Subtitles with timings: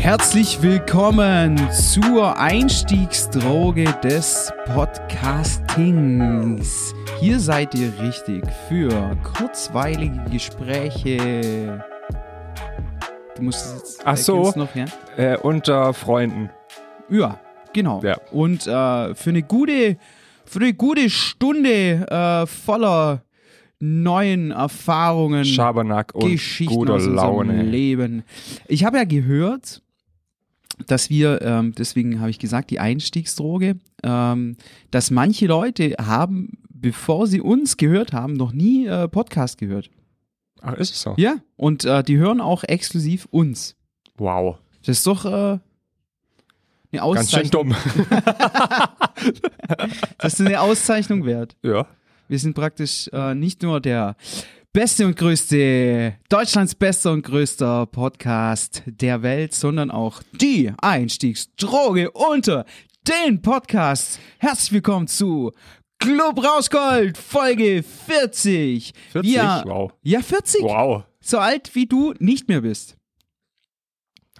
[0.00, 6.14] Herzlich willkommen zur Einstiegsdroge des Podcastings.
[7.20, 11.84] Hier seid ihr richtig für kurzweilige Gespräche.
[13.36, 14.54] Du musst es jetzt Ach so.
[14.56, 14.86] noch, ja?
[15.18, 16.48] Äh, unter Freunden.
[17.10, 17.38] Ja,
[17.74, 18.00] genau.
[18.02, 18.16] Ja.
[18.32, 19.98] Und äh, für eine gute,
[20.46, 23.22] für eine gute Stunde äh, voller
[23.80, 27.62] neuen Erfahrungen, Schabernack und Geschichten guter aus Laune.
[27.62, 28.24] Leben.
[28.66, 29.82] Ich habe ja gehört,
[30.86, 34.56] dass wir, ähm, deswegen habe ich gesagt, die Einstiegsdroge, ähm,
[34.90, 39.90] dass manche Leute haben, bevor sie uns gehört haben, noch nie äh, Podcast gehört.
[40.62, 41.14] Ach, ist es so?
[41.16, 43.76] Ja, und äh, die hören auch exklusiv uns.
[44.16, 44.58] Wow.
[44.84, 45.60] Das ist doch äh, eine
[46.92, 47.50] Ganz schön Auszeichnung.
[47.50, 47.76] dumm.
[50.18, 51.56] Das ist eine Auszeichnung wert.
[51.62, 51.86] ja.
[52.28, 54.14] Wir sind praktisch äh, nicht nur der
[54.72, 62.64] beste und größte, Deutschlands bester und größter Podcast der Welt, sondern auch die Einstiegsdroge unter
[63.08, 64.18] den Podcasts.
[64.38, 65.52] Herzlich willkommen zu
[65.98, 68.92] Club Rausgold, Folge 40.
[69.12, 69.32] 40?
[69.32, 69.92] Ja, Wow.
[70.02, 70.62] ja, 40.
[70.62, 71.04] Wow.
[71.20, 72.96] So alt wie du nicht mehr bist.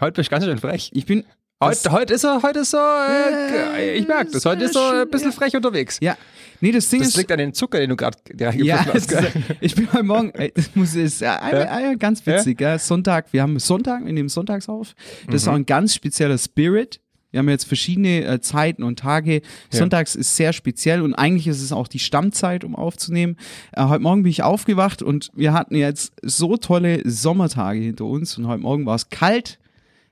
[0.00, 0.90] Heute bin ich ganz schön frech.
[0.94, 1.24] Ich bin.
[1.60, 5.02] Das- Heute, heute ist er, heute ist er, äh, ich merke das, heute ist er
[5.02, 5.36] ein bisschen ja.
[5.36, 5.98] frech unterwegs.
[6.00, 6.16] Ja.
[6.62, 7.16] Nee, das Ding Das ist.
[7.16, 8.94] liegt an den Zucker, den du gerade Ja, hast.
[8.94, 9.30] das- gell?
[9.60, 11.94] ich bin heute Morgen, ey, das muss, ist ja, Ja?
[11.94, 12.78] ganz witzig, ja?
[12.78, 14.94] Sonntag, wir haben Sonntag, wir nehmen Sonntags auf.
[15.26, 15.52] Das ist Mhm.
[15.52, 17.00] auch ein ganz spezieller Spirit.
[17.30, 19.42] Wir haben jetzt verschiedene äh, Zeiten und Tage.
[19.70, 23.36] Sonntags ist sehr speziell und eigentlich ist es auch die Stammzeit, um aufzunehmen.
[23.72, 28.36] Äh, heute Morgen bin ich aufgewacht und wir hatten jetzt so tolle Sommertage hinter uns
[28.36, 29.58] und heute Morgen war es kalt,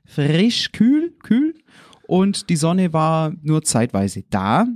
[0.08, 1.54] frisch, kühl, kühl
[2.06, 4.66] und die Sonne war nur zeitweise da.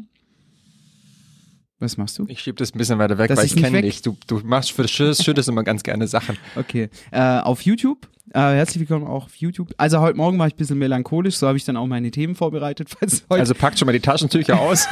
[1.81, 2.27] Was machst du?
[2.29, 4.03] Ich schieb das ein bisschen weiter weg, Dass weil ich kenne dich.
[4.03, 6.37] Du, du machst für das schüttest immer ganz gerne Sachen.
[6.55, 6.91] Okay.
[7.11, 8.09] Äh, auf YouTube.
[8.35, 9.75] Äh, herzlich willkommen auch auf YouTube.
[9.79, 12.37] Also heute Morgen war ich ein bisschen melancholisch, so habe ich dann auch meine Themen
[12.37, 12.91] vorbereitet.
[13.29, 14.87] Also packt schon mal die Taschentücher aus.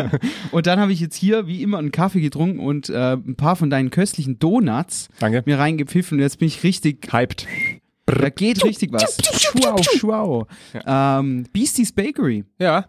[0.50, 3.56] und dann habe ich jetzt hier wie immer einen Kaffee getrunken und äh, ein paar
[3.56, 5.42] von deinen köstlichen Donuts Danke.
[5.46, 7.46] mir reingepfiffen und jetzt bin ich richtig, Hyped.
[8.06, 9.16] Da geht richtig was.
[9.40, 10.46] Schwau, schwau.
[10.86, 12.86] Ähm, Beasties Bakery, Ja.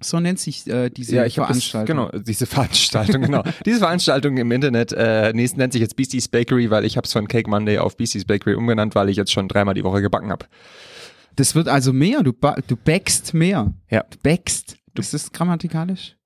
[0.00, 2.08] so nennt sich äh, diese Ja, ich habe das, Veranstaltung.
[2.08, 3.42] genau, diese Veranstaltung, genau.
[3.64, 7.12] diese Veranstaltung im Internet äh, nee, nennt sich jetzt Beasties Bakery, weil ich habe es
[7.12, 10.30] von Cake Monday auf Beasties Bakery umgenannt, weil ich jetzt schon dreimal die Woche gebacken
[10.30, 10.46] habe.
[11.36, 13.72] Das wird also mehr, du, ba- du backst mehr.
[13.90, 14.04] Ja.
[14.10, 14.76] Du backst.
[14.98, 16.16] Ist das grammatikalisch?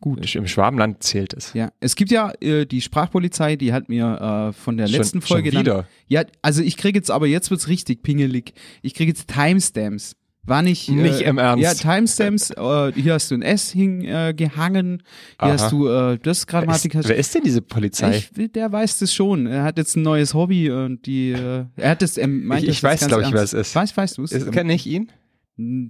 [0.00, 0.34] Gut.
[0.36, 1.52] Im Schwabenland zählt es.
[1.54, 5.20] Ja, es gibt ja äh, die Sprachpolizei, die hat mir äh, von der Schon- letzten
[5.20, 5.88] schon Folge dann, wieder?
[6.06, 8.52] Ja, also ich kriege jetzt, aber jetzt wird's richtig pingelig.
[8.82, 10.14] Ich kriege jetzt Timestamps.
[10.44, 10.88] War nicht.
[10.88, 11.62] Nicht äh, im Ernst.
[11.62, 12.50] Ja, Timestamps.
[12.52, 14.30] äh, hier hast du ein S hingehangen.
[14.30, 15.02] Äh, gehangen.
[15.38, 15.52] hier Aha.
[15.52, 16.94] hast du äh, das Wer Grammatik.
[16.94, 18.24] ist, wer ist denn diese Polizei?
[18.36, 19.46] ich, der weiß das schon.
[19.46, 21.32] Er hat jetzt ein neues Hobby und die.
[21.32, 22.16] Äh, er hat das.
[22.16, 23.74] Er meint Ich- das ich weiß, jetzt glaub ganz ich, wer es ist.
[23.74, 24.50] Weiß, weißt du es?
[24.52, 25.10] Kenne ich ihn?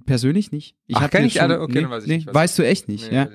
[0.05, 0.75] Persönlich nicht.
[0.87, 1.61] Ich Ach, kenn ich schon, alle?
[1.61, 3.29] Okay, nee, weiß ich nee, nicht, weißt du echt nicht, ja.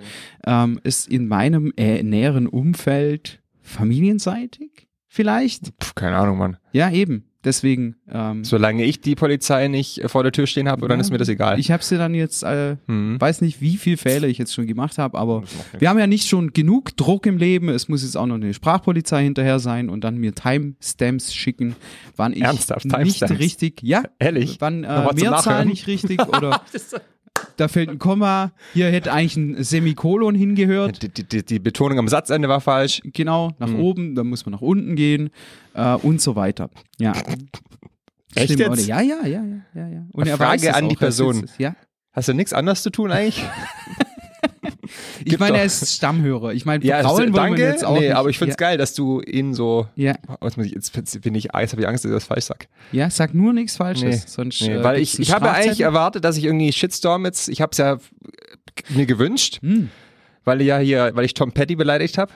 [0.45, 5.78] Ähm, ist in meinem äh, näheren Umfeld familienseitig vielleicht?
[5.78, 6.56] Puh, keine Ahnung, Mann.
[6.72, 7.25] Ja, eben.
[7.44, 7.97] Deswegen.
[8.10, 11.10] Ähm, Solange ich die Polizei nicht äh, vor der Tür stehen habe, dann Ja, ist
[11.10, 11.59] mir das egal.
[11.59, 13.21] ich habe sie dann jetzt, äh, Hm.
[13.21, 15.43] weiß nicht, wie viele Fälle ich jetzt schon gemacht habe, aber
[15.78, 17.69] wir haben ja nicht schon genug Druck im Leben.
[17.69, 21.77] Es muss jetzt auch noch eine Sprachpolizei hinterher sein und dann mir Timestamps schicken,
[22.16, 22.87] wann ich Ernsthaft?
[22.87, 24.56] nicht richtig, ja, Ehrlich?
[24.60, 26.60] wann äh, Mehrzahl nicht richtig oder
[27.56, 31.03] da fehlt ein Komma, hier hätte eigentlich ein Semikolon hingehört.
[31.03, 33.00] Die, die, die, Betonung am Satzende war falsch.
[33.05, 33.81] Genau, nach Hm.
[33.81, 35.31] oben, dann muss man nach unten gehen
[35.75, 36.71] äh, und so weiter.
[36.99, 37.12] Ja.
[38.34, 38.87] Echt Schlimm, jetzt?
[38.87, 40.06] Ja, ja, ja, ja, ja.
[40.12, 41.49] Und Eine er Frage an die er Person.
[41.59, 41.77] Ja.
[42.12, 43.45] Hast du nichts anderes zu tun eigentlich?
[45.25, 45.59] Ich meine, doch.
[45.59, 46.53] er ist Stammhörer.
[46.53, 47.62] Ich meine, Ja, ihn danke.
[47.62, 48.15] jetzt auch nee, nicht.
[48.15, 48.69] aber ich finde es ja.
[48.69, 49.87] geil, dass du ihn so.
[49.97, 52.44] Ja, Was muss ich, jetzt bin ich, jetzt habe ich Angst, dass ich das falsch
[52.44, 52.69] sag.
[52.93, 54.03] ja, sag nur nichts Falsches.
[54.04, 57.24] Nee, sonst, Nee, äh, weil ich, ich habe ja eigentlich erwartet, dass ich irgendwie Shitstorm
[57.24, 57.98] jetzt, ich habe es ja
[58.91, 59.89] mir gewünscht, Hm,
[60.45, 62.33] weil ja hier, weil ich Tom Petty beleidigt habe.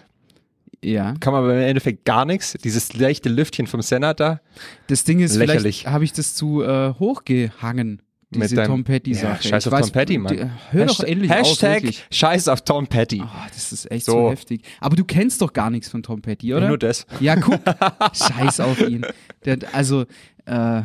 [0.82, 2.54] ja, Kann man aber im Endeffekt gar nichts.
[2.64, 4.40] Dieses leichte Lüftchen vom Senat da.
[4.86, 5.60] das Ding ist, Lächerlich.
[5.82, 8.00] vielleicht habe ich das zu äh, hochgehangen, Mit
[8.30, 9.42] diese deinem- Tom Petty-Sache.
[9.44, 10.36] Ja, scheiß auf weiß, Tom Petty, Mann.
[10.36, 12.04] die- Hör doch Hashtag- endlich auf, Hashtag wirklich.
[12.10, 13.22] Scheiß auf Tom Petty.
[13.22, 14.12] Ah, das ist echt so.
[14.12, 14.30] So.
[14.30, 14.62] heftig.
[14.80, 16.68] Aber du kennst doch gar nichts von Tom Petty, oder?
[16.68, 17.06] Nur das.
[17.20, 17.60] Ja, guck.
[18.14, 19.04] Scheiß auf ihn.
[19.44, 20.02] Der, also,
[20.46, 20.82] äh,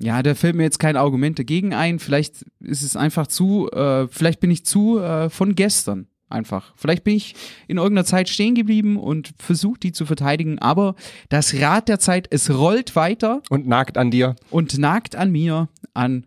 [0.00, 1.98] ja, da fällt mir jetzt kein Argument dagegen ein.
[1.98, 6.06] Vielleicht ist es einfach zu, äh, vielleicht bin ich zu äh, von gestern.
[6.30, 6.74] Einfach.
[6.76, 7.34] Vielleicht bin ich
[7.68, 10.58] in irgendeiner Zeit stehen geblieben und versucht, die zu verteidigen.
[10.58, 10.94] Aber
[11.30, 14.36] das Rad der Zeit, es rollt weiter Und nagt an dir.
[14.50, 16.26] und nagt an mir, an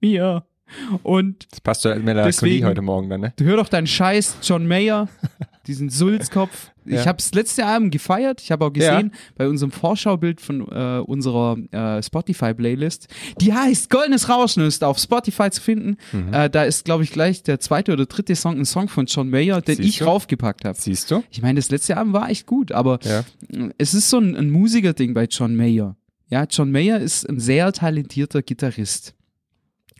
[0.00, 0.44] mir.
[1.02, 3.32] Und Das passt zur Melancholie heute Morgen dann, ne?
[3.40, 5.08] hör doch deinen Scheiß, John Mayer.
[5.68, 6.70] diesen Sulzkopf.
[6.86, 7.00] Ja.
[7.00, 8.40] Ich habe das letzte Album gefeiert.
[8.40, 13.08] Ich habe auch gesehen bei unserem Vorschaubild von äh, unserer äh, Spotify-Playlist.
[13.42, 15.98] Die heißt Goldenes Rauschen ist auf Spotify zu finden.
[16.12, 16.32] Mhm.
[16.32, 19.28] Äh, da ist, glaube ich, gleich der zweite oder dritte Song ein Song von John
[19.28, 20.04] Mayer, den Siehst ich du?
[20.06, 20.78] raufgepackt habe.
[20.80, 21.22] Siehst du?
[21.30, 23.24] Ich meine, das letzte Album war echt gut, aber Ja.
[23.76, 25.96] es ist so ein, ein Musikerding bei John Mayer.
[26.30, 29.14] Ja, John Mayer ist ein sehr talentierter Gitarrist.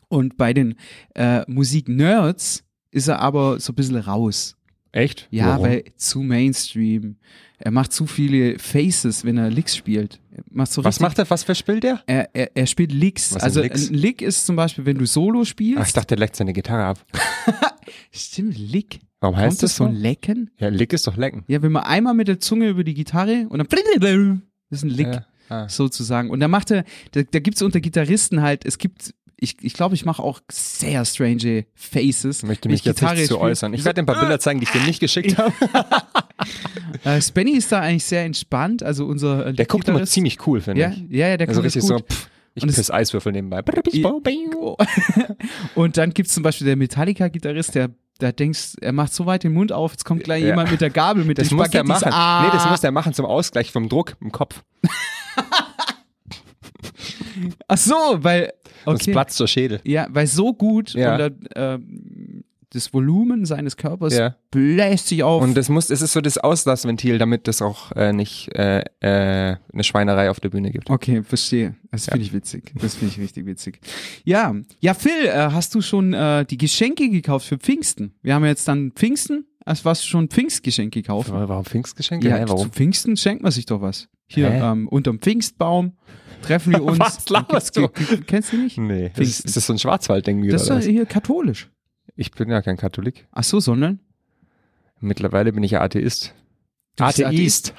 [0.08, 0.74] Und bei den
[1.14, 4.56] äh, Musik-Nerds ist er aber so ein bisschen raus.
[4.92, 5.28] Echt?
[5.30, 5.66] Ja, Warum?
[5.66, 7.16] weil zu Mainstream.
[7.58, 10.20] Er macht zu viele Faces, wenn er Licks spielt.
[10.30, 11.28] Er macht so Was macht er?
[11.28, 12.02] Was verspielt er?
[12.06, 13.36] er, er, er spielt Licks.
[13.36, 13.90] Also Licks?
[13.90, 15.80] ein Lick ist zum Beispiel, wenn du Solo spielst.
[15.80, 17.04] Ach, ich dachte, er leckt seine Gitarre ab.
[18.12, 19.00] Stimmt, Lick.
[19.20, 19.86] Warum Kommt heißt das das so?
[19.86, 20.50] Lecken?
[20.58, 21.44] Ja, Lick ist doch lecken.
[21.48, 23.66] Ja, wenn man einmal mit der Zunge über die Gitarre und dann
[24.70, 25.08] das ist ein Lick.
[25.08, 25.26] Ja.
[25.50, 25.66] Ah.
[25.66, 26.28] sozusagen.
[26.28, 29.66] Und da macht er, da, da gibt es unter Gitarristen halt, es gibt, ich glaube,
[29.66, 32.38] ich, glaub, ich mache auch sehr strange Faces.
[32.38, 33.72] Ich möchte mich jetzt nicht zu äußern.
[33.72, 35.52] Ich werde dir ein paar Bilder zeigen, die ich dir nicht geschickt habe.
[37.04, 40.60] Äh, Spenny ist da eigentlich sehr entspannt, also unser äh, Der guckt immer ziemlich cool,
[40.60, 40.98] finde ja, ich.
[41.10, 41.88] ja, ja, der Also richtig gut.
[41.88, 43.62] so, pff, ich Und piss Eiswürfel nebenbei.
[45.74, 49.42] Und dann gibt es zum Beispiel der Metallica-Gitarrist, der da denkst, er macht so weit
[49.44, 50.48] den Mund auf, jetzt kommt gleich Ja.
[50.48, 52.12] jemand mit der Gabel mit Das muss der machen.
[52.12, 52.42] Ah.
[52.44, 54.62] Nee, das muss der machen zum Ausgleich vom Druck im Kopf.
[57.66, 58.52] Ach so, weil
[58.86, 59.12] okay.
[59.12, 59.80] platzt der Schädel.
[59.84, 61.12] Ja, weil so gut Ja.
[61.12, 61.18] und
[61.54, 64.36] da, ähm, das Volumen seines Körpers Ja.
[64.50, 65.42] bläst sich auf.
[65.42, 69.56] Und das muss, es ist so das Auslassventil, damit es auch äh, nicht äh, äh,
[69.72, 70.90] eine Schweinerei auf der Bühne gibt.
[70.90, 71.76] Okay, verstehe.
[71.90, 72.72] Das finde ich witzig.
[72.78, 73.80] Das finde ich richtig witzig.
[74.24, 78.12] Ja, ja, Phil, äh, hast du schon äh, die Geschenke gekauft für Pfingsten?
[78.22, 79.46] Wir haben jetzt dann Pfingsten.
[79.64, 81.30] Also hast du schon ein Pfingstgeschenk gekauft?
[81.30, 82.28] Warum Pfingstgeschenke?
[82.28, 82.64] Ja, Hä, warum?
[82.64, 84.08] zu Pfingsten schenkt man sich doch was.
[84.30, 85.96] Hier ähm, unterm Pfingstbaum
[86.42, 86.98] treffen wir uns.
[86.98, 87.88] Was laberst g-
[88.26, 88.78] Kennst du nicht?
[88.78, 89.10] Nee.
[89.10, 89.48] Das ist, Pfingsten.
[89.48, 90.52] ist das so ein Schwarzwaldding wieder?
[90.52, 91.70] Das ist oder hier katholisch.
[92.14, 93.26] Ich bin ja kein Katholik.
[93.32, 94.00] Ach so, sondern
[95.00, 96.34] Mittlerweile bin ich ja Atheist.
[96.96, 97.74] Du Atheist.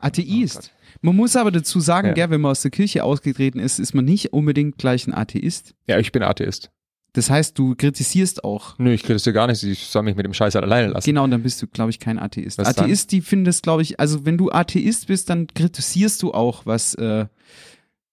[0.00, 0.72] Atheist.
[1.02, 2.14] man muss aber dazu sagen, Ja.
[2.14, 5.74] gell, wenn man aus der Kirche ausgetreten ist, ist man nicht unbedingt gleich ein Atheist.
[5.86, 6.70] Ja, ich bin Atheist.
[7.18, 8.78] Das heißt, du kritisierst auch.
[8.78, 9.60] Nö, ich kritisiere gar nicht.
[9.64, 11.04] Ich soll mich mit dem Scheiß halt alleine lassen.
[11.04, 12.58] Genau, dann bist du, glaube ich, kein Atheist.
[12.58, 12.84] Was dann?
[12.84, 16.64] Atheist, die finden das, glaube ich, also wenn du Atheist bist, dann kritisierst du auch,
[16.64, 17.26] was äh,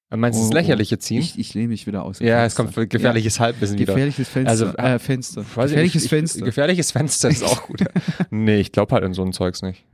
[0.09, 0.53] Meinst du Oh, das oh.
[0.55, 1.19] Lächerliche ziehen?
[1.19, 2.17] ich, ich lehne mich wieder aus.
[2.17, 2.73] ja, es Fenster.
[2.81, 3.81] kommt gefährliches Halbwissen ja.
[3.81, 3.93] wieder.
[3.93, 4.49] Gefährliches Fenster.
[4.49, 5.41] Also, äh, Fenster.
[5.41, 6.39] Weiß ich Gefährliches nicht, Fenster.
[6.39, 7.83] Ich, gefährliches Fenster ist auch gut.
[8.31, 9.85] nee, ich glaube halt an so ein Zeugs nicht.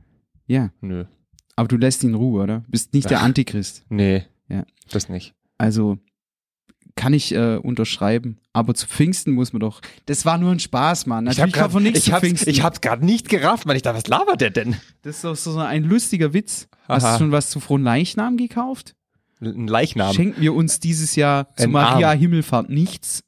[0.46, 1.04] ja, Nö.
[1.56, 2.64] aber du lässt ihn in Ruhe, oder?
[2.68, 3.24] Bist nicht der Ach.
[3.24, 3.84] Antichrist.
[3.90, 4.24] Nee.
[4.48, 4.64] Ja.
[4.90, 5.34] Das nicht.
[5.58, 5.98] Also
[6.94, 8.38] kann ich äh, unterschreiben.
[8.52, 9.80] Aber zu Pfingsten muss man doch.
[10.06, 11.24] Das war nur ein Spaß, Mann.
[11.24, 12.50] Natürlich kauft man nichts ich zu hab's, Pfingsten.
[12.50, 13.76] ich hab's gerade nicht gerafft, man.
[13.76, 14.76] Ich dachte, was labert der denn?
[15.02, 16.68] das ist doch so ein lustiger Witz.
[16.88, 17.12] Hast Aha.
[17.12, 18.94] du schon was zu frohen Leichnam gekauft?
[19.40, 20.14] Ein Leichnam.
[20.14, 22.18] Schenken wir uns dieses Jahr zu Ein Maria Arm.
[22.18, 23.24] Himmelfahrt nichts?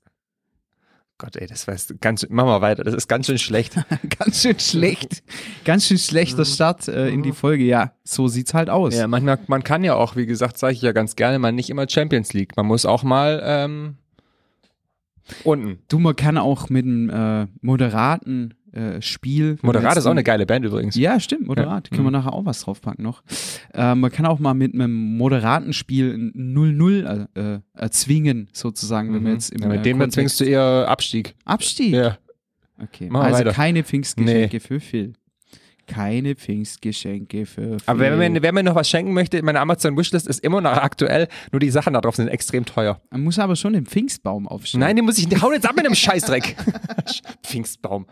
[1.18, 2.82] Gott, ey, das weißt du ganz, mach mal weiter.
[2.82, 3.74] Das ist ganz schön schlecht.
[4.18, 5.22] Ganz schön schlecht.
[5.64, 7.62] Ganz schön schlechter Start äh, in die Folge.
[7.62, 8.96] Ja, so sieht's halt aus.
[8.96, 11.70] ja, manchmal, man kann ja auch, wie gesagt, sage ich ja ganz gerne, man nicht
[11.70, 12.56] immer Champions League.
[12.56, 13.96] Man muss auch mal ähm,
[15.44, 15.78] unten.
[15.88, 19.56] Du, man kann auch mit einem äh, moderaten äh, Spiel.
[19.62, 20.96] Moderat ist auch ein- eine geile Band übrigens.
[20.96, 21.88] Ja, stimmt, moderat.
[21.90, 21.96] Ja.
[21.96, 22.24] Können wir Mhm.
[22.24, 23.22] nachher auch was draufpacken noch.
[23.72, 29.22] Äh, man kann auch mal mit einem moderaten Spiel ein 0-0 äh, erzwingen, sozusagen, wenn
[29.22, 29.34] wir Mhm.
[29.34, 31.34] jetzt im ja, mit äh, dem Kontext- zwingst du eher Abstieg.
[31.44, 31.94] Abstieg.
[31.94, 32.18] Ja.
[32.82, 33.52] Okay, Machen wir also weiter.
[33.52, 35.12] keine Pfingstgeschenke für Phil.
[35.86, 37.76] Keine Pfingstgeschenke für.
[37.86, 40.72] Aber wer mir, wer mir noch was schenken möchte, meine Amazon Wishlist ist immer noch
[40.72, 43.00] aktuell, nur die Sachen da drauf sind extrem teuer.
[43.10, 44.80] Man muss aber schon den Pfingstbaum aufstellen.
[44.80, 46.56] Nein, den muss ich, hau jetzt ab mit dem Scheißdreck.
[47.42, 48.06] Pfingstbaum.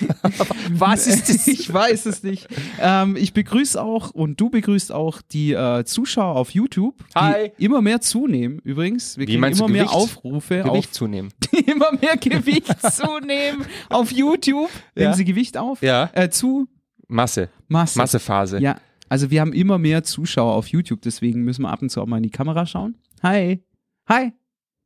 [0.70, 1.46] was ist das?
[1.46, 2.48] Ich weiß es nicht.
[2.80, 7.52] Ähm, ich begrüße auch und du begrüßt auch die äh, Zuschauer auf YouTube, die Hi.
[7.58, 9.16] immer mehr zunehmen übrigens.
[9.16, 9.96] Wir Wie kriegen meinst du immer mehr Gewicht?
[9.96, 11.32] Aufrufe auf Gewicht zunehmen.
[11.52, 14.70] die immer mehr Gewicht zunehmen auf YouTube.
[14.94, 15.12] Nehmen Ja.
[15.14, 15.82] sie Gewicht auf?
[15.82, 16.10] Ja.
[16.14, 16.68] Äh, zu
[17.08, 17.48] Masse.
[17.68, 17.98] Masse.
[17.98, 18.58] Massephase.
[18.60, 18.80] Ja.
[19.08, 22.06] Also wir haben immer mehr Zuschauer auf YouTube, deswegen müssen wir ab und zu auch
[22.06, 22.96] mal in die Kamera schauen.
[23.22, 23.62] Hi.
[24.08, 24.32] Hi.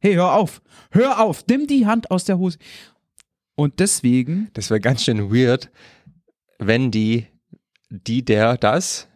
[0.00, 0.60] Hey, hör auf.
[0.90, 1.44] Hör auf.
[1.48, 2.58] Nimm die Hand aus der Hose.
[3.56, 5.70] Und deswegen, Das wäre ganz schön weird,
[6.58, 7.26] wenn die,
[7.90, 9.08] die, der, das,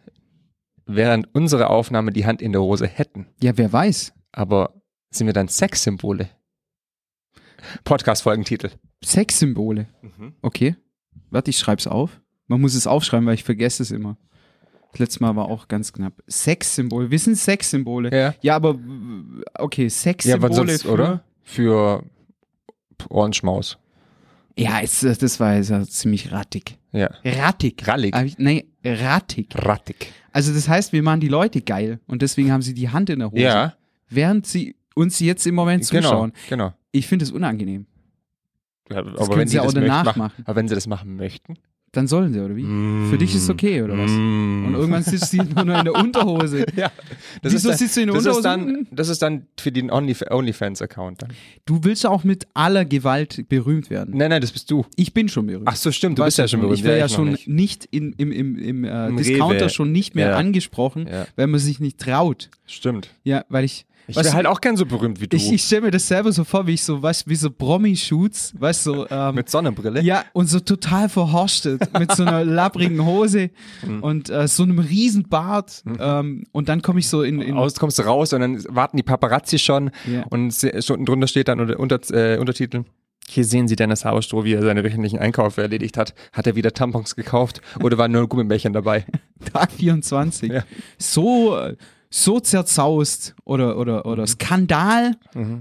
[0.85, 3.27] während unserer Aufnahme die Hand in der Hose hätten.
[3.41, 4.13] ja, wer weiß.
[4.31, 4.81] Aber
[5.11, 6.29] sind wir dann Sexsymbole?
[7.83, 8.71] Podcast-Folgentitel.
[9.03, 9.87] Sexsymbole.
[10.41, 10.75] Okay.
[11.29, 12.19] Warte, ich schreib's auf.
[12.47, 14.17] Man muss es aufschreiben, weil ich vergesse es immer.
[14.91, 16.13] Das letzte Mal war auch ganz knapp.
[16.27, 17.09] Sexsymbole.
[17.09, 18.15] Wir sind Sexsymbole.
[18.15, 18.35] Ja.
[18.41, 18.77] Ja, aber
[19.57, 21.23] okay, Ja, Sexsymbole was sonst, für, oder?
[21.41, 22.03] Für
[23.09, 23.77] Ohrenschmaus.
[24.57, 26.77] Ja, ist, das war jetzt ja ziemlich rattig.
[26.91, 27.09] Ja.
[27.25, 27.87] Rattig.
[27.87, 28.15] Rallig.
[28.23, 29.47] Ich- Nee, rattig.
[29.55, 30.11] Rattig.
[30.31, 33.19] Also das heißt, wir machen die Leute geil und deswegen haben sie die Hand in
[33.19, 33.41] der Hose.
[33.41, 33.73] Ja,
[34.09, 36.33] Während sie uns jetzt im Moment zuschauen.
[36.49, 36.67] genau.
[36.67, 36.73] genau.
[36.91, 37.87] Ich finde es unangenehm.
[38.91, 40.43] Ja, aber können wenn sie sie auch das danach möchten, machen.
[40.45, 41.55] Aber wenn sie das machen möchten,
[41.93, 42.63] Dann sollen sie, oder wie?
[43.11, 44.09] Für dich ist es okay, oder was?
[44.09, 44.65] Mm.
[44.65, 46.65] Und irgendwann sitzt sie nur noch in der Unterhose.
[46.75, 46.91] ja.
[47.43, 48.87] Wieso dann, sitzt du in der das Unterhose ist dann?
[48.91, 51.29] Das ist dann für den Only OnlyFans-Account dann.
[51.65, 54.17] Du willst auch mit aller Gewalt berühmt werden.
[54.17, 54.85] Nein, nein, das bist du.
[54.95, 55.67] Ich bin schon berühmt.
[55.67, 56.79] Ach so, stimmt, du Weißt bist ja schon berühmt.
[56.79, 57.47] Ich werde ja noch schon nicht.
[57.47, 59.69] nicht, in, im, im, im, äh, Im Discounter Rewe.
[59.69, 60.35] schon nicht mehr Ja.
[60.37, 61.27] angesprochen, Ja.
[61.35, 62.49] weil man sich nicht traut.
[62.65, 63.09] Stimmt.
[63.23, 63.85] Ja, weil ich.
[64.07, 65.37] Ich wäre halt auch gern so berühmt wie du.
[65.37, 68.53] Ich, ich stelle mir das selber so vor, wie ich so, weißt wie so Promi-Shoots,
[68.59, 70.01] weißt du, so, ähm, Mit Sonnenbrille.
[70.01, 73.49] ja, und so total verhorstet mit so einer labbrigen Hose
[73.85, 74.03] Mhm.
[74.03, 75.83] und äh, so einem riesen Bart.
[75.99, 78.97] Ähm, und dann komme ich so in, in Aus kommst du raus und dann warten
[78.97, 80.23] die Paparazzi schon Ja.
[80.29, 80.53] und
[80.89, 82.83] unten drunter steht dann unter, unter, äh, Untertitel.
[83.29, 86.13] Hier sehen Sie Dennis Haberstroh, wie er seine wöchentlichen Einkäufe erledigt hat.
[86.33, 89.05] Hat er wieder Tampons gekauft oder waren nur Gummibärchen dabei?
[89.53, 90.63] Tag 24 Ja.
[90.97, 91.75] so, äh,
[92.15, 94.11] so zerzaust oder, oder, Mhm.
[94.11, 95.15] oder Skandal,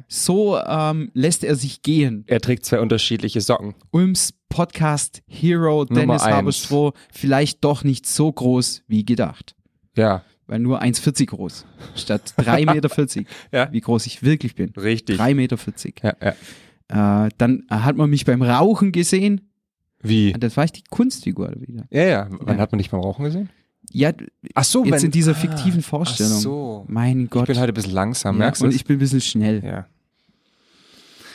[0.07, 2.25] so ähm, lässt er sich gehen.
[2.27, 3.75] Er trägt zwei unterschiedliche Socken.
[3.91, 6.35] Ulms Podcast Hero Dennis eins.
[6.37, 9.55] Haberstroh vielleicht doch nicht so groß wie gedacht.
[9.97, 13.73] Ja, Weil nur 1,40 groß statt 3,40 Meter, Ja.
[13.73, 14.71] wie groß ich wirklich bin.
[14.77, 15.19] richtig.
[15.19, 15.57] 3,40 Meter.
[16.03, 16.35] Ja,
[16.91, 17.27] ja.
[17.27, 19.41] Äh, dann hat man mich beim Rauchen gesehen.
[20.03, 20.33] Wie?
[20.35, 21.85] Das war ich die Kunstfigur wieder.
[21.91, 22.27] Ja, ja.
[22.31, 22.63] Wann Ja.
[22.63, 23.49] hat man dich beim Rauchen gesehen?
[23.93, 24.13] Ja,
[24.55, 26.33] Ach so, jetzt wenn- in dieser Ah, fiktiven Vorstellung.
[26.37, 26.85] Ach so.
[26.89, 27.43] Mein Gott.
[27.43, 28.67] Ich bin heute ein bisschen langsam, ja, merkst du?
[28.67, 29.63] und ich bin ein bisschen schnell.
[29.65, 29.87] ja.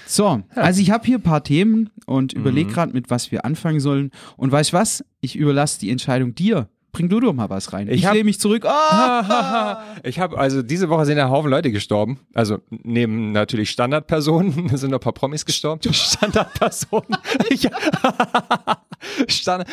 [0.09, 2.39] So, also ich habe hier ein paar Themen und Mhm.
[2.41, 4.11] überlege gerade, mit was wir anfangen sollen.
[4.37, 5.03] Und weißt du was?
[5.19, 6.69] Ich überlasse die Entscheidung dir.
[6.93, 7.89] Bring du doch mal was rein.
[7.89, 8.63] Ich Ich, lehne mich zurück.
[8.65, 9.83] Ah!
[10.03, 12.21] Ich habe also diese Woche sind ja Haufen Leute gestorben.
[12.33, 15.81] Also neben natürlich Standardpersonen sind noch ein paar Promis gestorben.
[15.93, 17.17] Standardpersonen.
[19.27, 19.67] Standard,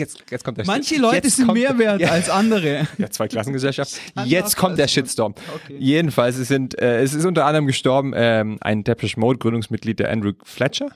[0.00, 2.88] jetzt, jetzt kommt der Manche Shit- Leute jetzt sind mehr wert Ja, als andere.
[2.98, 3.92] ja, zwei Klassengesellschaft.
[4.24, 5.34] Jetzt kommt der Shitstorm.
[5.54, 5.76] Okay.
[5.78, 10.10] Jedenfalls, es, sind, äh, es ist unter anderem gestorben ähm, ein Depeche Mode Gründungsmitglied, der
[10.10, 10.88] Andrew Fletcher.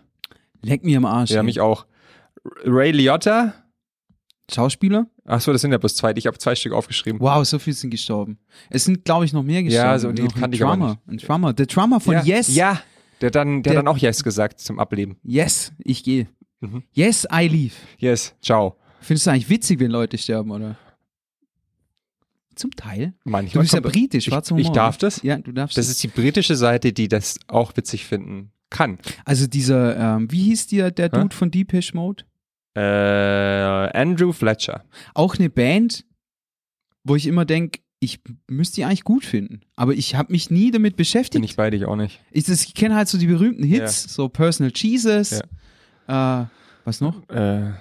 [0.63, 1.31] Leck mir am Arsch.
[1.31, 1.43] Ja, ey.
[1.45, 1.87] mich auch.
[2.65, 3.55] Ray Liotta.
[4.53, 5.07] Schauspieler?
[5.25, 6.13] Achso, das sind ja bloß zwei.
[6.17, 7.19] Ich habe zwei Stück aufgeschrieben.
[7.21, 8.39] Wow, so viele sind gestorben.
[8.69, 9.89] Es sind, glaube ich, noch mehr gestorben.
[9.89, 10.99] also die noch ein ich Drummer.
[11.09, 11.53] Ein Drummer.
[11.55, 12.55] Der Drummer von ja, Yes.
[12.55, 12.81] Ja,
[13.23, 15.17] der dann, der, Der- dann auch Yes gesagt zum Ableben.
[15.23, 16.27] Yes, ich gehe.
[16.61, 16.83] Mhm.
[16.93, 17.75] Yes, I leave.
[17.99, 18.77] Yes, ciao.
[19.05, 20.77] Findest du eigentlich witzig, wenn Leute sterben, oder?
[22.55, 23.15] Zum Teil.
[23.25, 24.75] Manchmal Du bist ja britisch, ich, schwarzer ich Humor.
[24.75, 25.23] darf das.
[25.23, 28.99] Ja, du darfst Das ist die britische Seite, die das auch witzig finden kann.
[29.25, 31.21] Also dieser, ähm, wie hieß der, der Hä?
[31.21, 32.25] Dude von Deepish Mode?
[32.77, 34.85] Äh, Andrew Fletcher.
[35.15, 36.05] Auch eine Band,
[37.03, 39.61] wo ich immer denke, ich müsste die eigentlich gut finden.
[39.77, 41.45] Aber ich habe mich nie damit Bin beschäftigt.
[41.45, 42.21] ich bei dich auch nicht.
[42.31, 45.33] Ich, das- ich kenne halt so die berühmten Hits, so Personal Jesus.
[46.07, 46.45] Äh,
[46.85, 47.29] was noch?
[47.31, 47.73] Äh,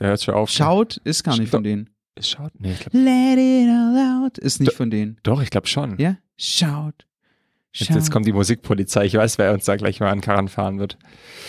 [0.00, 0.50] der hört schon auf.
[0.50, 1.58] Shout ist gar nicht Stopp.
[1.58, 1.90] von denen.
[2.20, 2.52] Schaut?
[2.58, 5.16] Nee, ich glaub, Let it all out ist nicht Do- von denen.
[5.22, 5.96] doch, ich glaube schon.
[5.98, 6.16] Ja?
[6.36, 6.92] Shout.
[7.72, 9.04] Jetzt, jetzt kommt die Musikpolizei.
[9.06, 10.98] Ich weiß, wer uns da gleich mal an Karren fahren wird.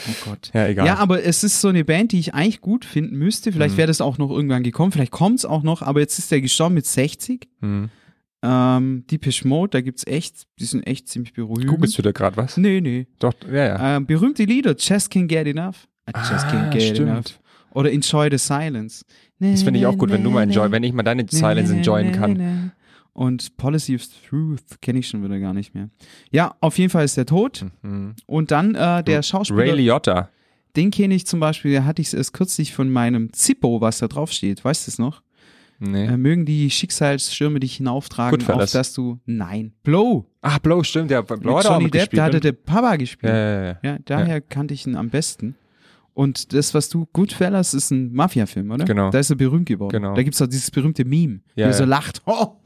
[0.07, 0.51] Oh Gott.
[0.53, 0.85] Ja, egal.
[0.85, 3.51] Ja, aber es ist so eine Band, die ich eigentlich gut finden müsste.
[3.51, 3.77] Vielleicht Mhm.
[3.79, 4.91] wäre das auch noch irgendwann gekommen.
[4.91, 5.81] Vielleicht kommt es auch noch.
[5.81, 7.49] Aber jetzt ist der gestorben mit 60.
[7.61, 7.89] hm.
[8.43, 11.67] Ähm, Deepish Mode, da gibt's echt, die sind echt ziemlich berühmt.
[11.67, 12.57] Googlest du da gerade was?
[12.57, 13.05] Nee, nee.
[13.19, 13.97] Doch, ja, ja.
[13.97, 15.87] Ähm, berühmte Lieder, Just Can't Get Enough.
[16.09, 16.99] I just Ah, can't get stimmt.
[17.09, 17.39] enough.
[17.73, 19.05] Oder Enjoy the Silence.
[19.39, 22.11] Das finde ich auch gut, wenn du mal enjoy, wenn ich mal deine Silence enjoyen
[22.11, 22.71] kann.
[23.13, 25.89] Und Policy of Truth kenne ich schon wieder gar nicht mehr.
[26.31, 27.65] Ja, auf jeden Fall ist der tot.
[27.81, 28.15] Mhm.
[28.25, 30.29] Und dann äh, der Schauspieler, Ray Liotta.
[30.77, 33.97] den kenne ich zum Beispiel, da hatte ich es erst kürzlich von meinem Zippo, was
[33.97, 34.63] da drauf steht.
[34.63, 35.23] Weißt du es noch?
[35.79, 36.05] Nee.
[36.05, 39.19] Äh, mögen die Schicksalsstürme dich hinauftragen, auf dass du.
[39.25, 39.73] Nein.
[39.83, 40.27] Blow.
[40.41, 41.09] Ach, Blow, stimmt.
[41.09, 42.39] Der Blow Mit hat auch Johnny Depp, da hat er ne?
[42.41, 43.33] der Papa gespielt.
[43.33, 43.77] ja, ja, ja.
[43.81, 45.55] Ja, daher kannte ich ihn am besten.
[46.13, 48.85] Und das, was du, Goodfellas, ist ein Mafia-Film, oder?
[48.85, 49.09] Genau.
[49.11, 49.91] Da ist er berühmt geworden.
[49.91, 50.13] Genau.
[50.13, 51.89] Da gibt es auch dieses berühmte Meme, Ja, wie er so ja.
[51.89, 52.21] lacht.
[52.25, 52.55] Oh.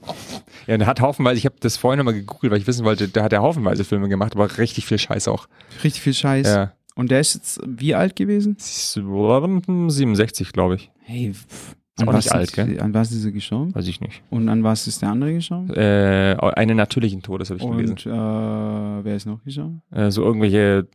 [0.67, 3.07] Ja, und er hat haufenweise, ich habe das vorhin nochmal gegoogelt, weil ich wissen wollte,
[3.07, 5.47] da hat er haufenweise Filme gemacht, aber richtig viel Scheiß auch.
[5.83, 6.47] Richtig viel Scheiß.
[6.47, 6.73] Ja.
[6.95, 8.55] Und der ist jetzt wie alt gewesen?
[8.57, 10.91] 67, glaube ich.
[11.01, 12.79] Hey, pff, an was nicht alt, gell?
[12.81, 13.73] An was ist er gestorben?
[13.73, 14.21] Weiß ich nicht.
[14.29, 15.69] Und an was ist der andere gestorben?
[15.73, 17.91] Äh, einen natürlichen Todes habe ich gelesen.
[17.91, 19.81] Und äh, wer ist noch gestorben?
[19.91, 20.87] Äh, so irgendwelche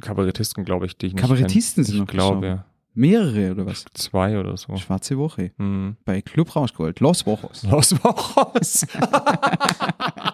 [0.00, 2.56] Kabarettisten, glaube ich, die ich nicht Kabarettisten sind noch Ich glaube, gestorben.
[2.58, 2.64] ja.
[2.94, 3.84] Mehrere oder was?
[3.94, 4.76] Zwei oder so.
[4.76, 5.52] Schwarze Woche.
[5.58, 5.96] Hm.
[6.04, 7.00] Bei Club Rauschgold.
[7.00, 7.62] Los Wochos.
[7.62, 8.86] Los Wochos.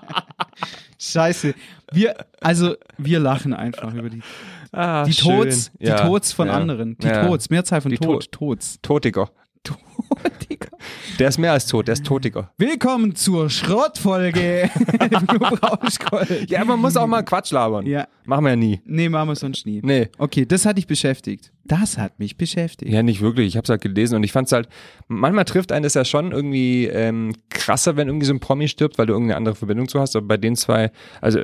[0.98, 1.54] Scheiße.
[1.92, 4.20] Wir, also, wir lachen einfach über die
[4.72, 5.42] ah, Die schön.
[5.42, 6.54] Tods, die Ja, Tods von ja.
[6.54, 6.96] anderen.
[6.98, 7.26] Die Ja.
[7.26, 8.80] Tods, Mehrzahl von Die Tod, Tods.
[8.82, 9.30] Totiger.
[10.48, 10.68] Digga.
[11.18, 12.50] Der ist mehr als tot, der ist Totiger.
[12.58, 14.70] Willkommen zur Schrottfolge.
[16.48, 17.86] Ja, man muss auch mal Quatsch labern.
[17.86, 18.06] Ja.
[18.24, 18.80] Machen wir ja nie.
[18.84, 19.80] Nee, machen wir sonst nie.
[19.82, 20.08] Nee.
[20.18, 21.52] Okay, das hat dich beschäftigt.
[21.64, 22.92] Das hat mich beschäftigt.
[22.92, 23.46] Ja, nicht wirklich.
[23.48, 24.68] Ich habe es halt gelesen und ich fand es halt,
[25.08, 28.98] manchmal trifft einen das ja schon irgendwie ähm, krasser, wenn irgendwie so ein Promi stirbt,
[28.98, 30.16] weil du irgendeine andere Verbindung zu hast.
[30.16, 31.40] Aber bei den zwei, also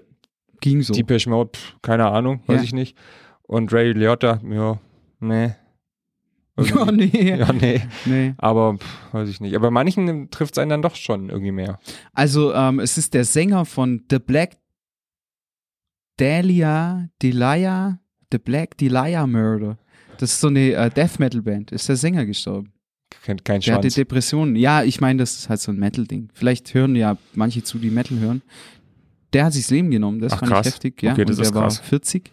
[0.61, 0.93] Ging so.
[0.95, 1.53] Deepish Mode,
[1.83, 2.63] keine Ahnung, weiß Ja.
[2.63, 2.97] ich nicht.
[3.43, 4.79] Und Ray Liotta, ja,
[5.21, 5.55] nee.
[6.57, 7.37] Ja, nee.
[7.37, 7.81] Ja, nee.
[8.05, 8.35] nee.
[8.39, 9.57] Aber pff, weiß ich nicht.
[9.57, 11.81] Aber manchen trifft es einen dann doch schon irgendwie mehr.
[12.13, 14.57] Also, ähm, es ist der Sänger von The Black
[16.17, 17.99] Dahlia, Delia,
[18.31, 19.79] The Black Delia Murder.
[20.19, 21.73] Das ist so eine äh, Death Metal Band.
[21.73, 22.73] Ist der Sänger gestorben?
[23.25, 23.89] Kein, kein Der hatte.
[23.89, 24.57] Depressionen.
[24.57, 26.31] Ja, ich meine, das ist halt so ein Metal-Ding.
[26.35, 28.43] Vielleicht hören ja manche zu, die Metal hören.
[29.33, 30.21] Der hat sich das Leben genommen.
[30.21, 30.67] Das Ach, fand krass.
[30.67, 31.03] ich heftig.
[31.03, 31.79] Ja, Okay, das und der ist war krass.
[31.81, 32.31] 40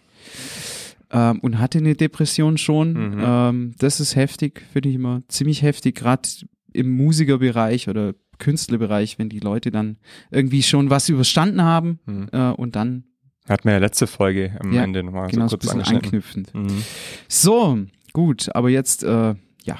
[1.12, 2.92] ähm, und hatte eine Depression schon.
[2.92, 3.22] Mhm.
[3.24, 6.28] Ähm, das ist heftig, finde ich immer ziemlich heftig, gerade
[6.72, 9.98] im Musikerbereich oder Künstlerbereich, wenn die Leute dann
[10.30, 12.28] irgendwie schon was überstanden haben Mhm.
[12.32, 13.04] äh, und dann
[13.48, 15.96] Hat mir ja letzte Folge am Ja, Ende nochmal genau so so ein kurz bisschen
[15.96, 16.54] anknüpfend.
[16.54, 16.82] Mhm.
[17.28, 17.78] So,
[18.12, 19.78] gut, aber jetzt, äh, ja,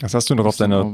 [0.00, 0.84] Was hast du noch auf deiner,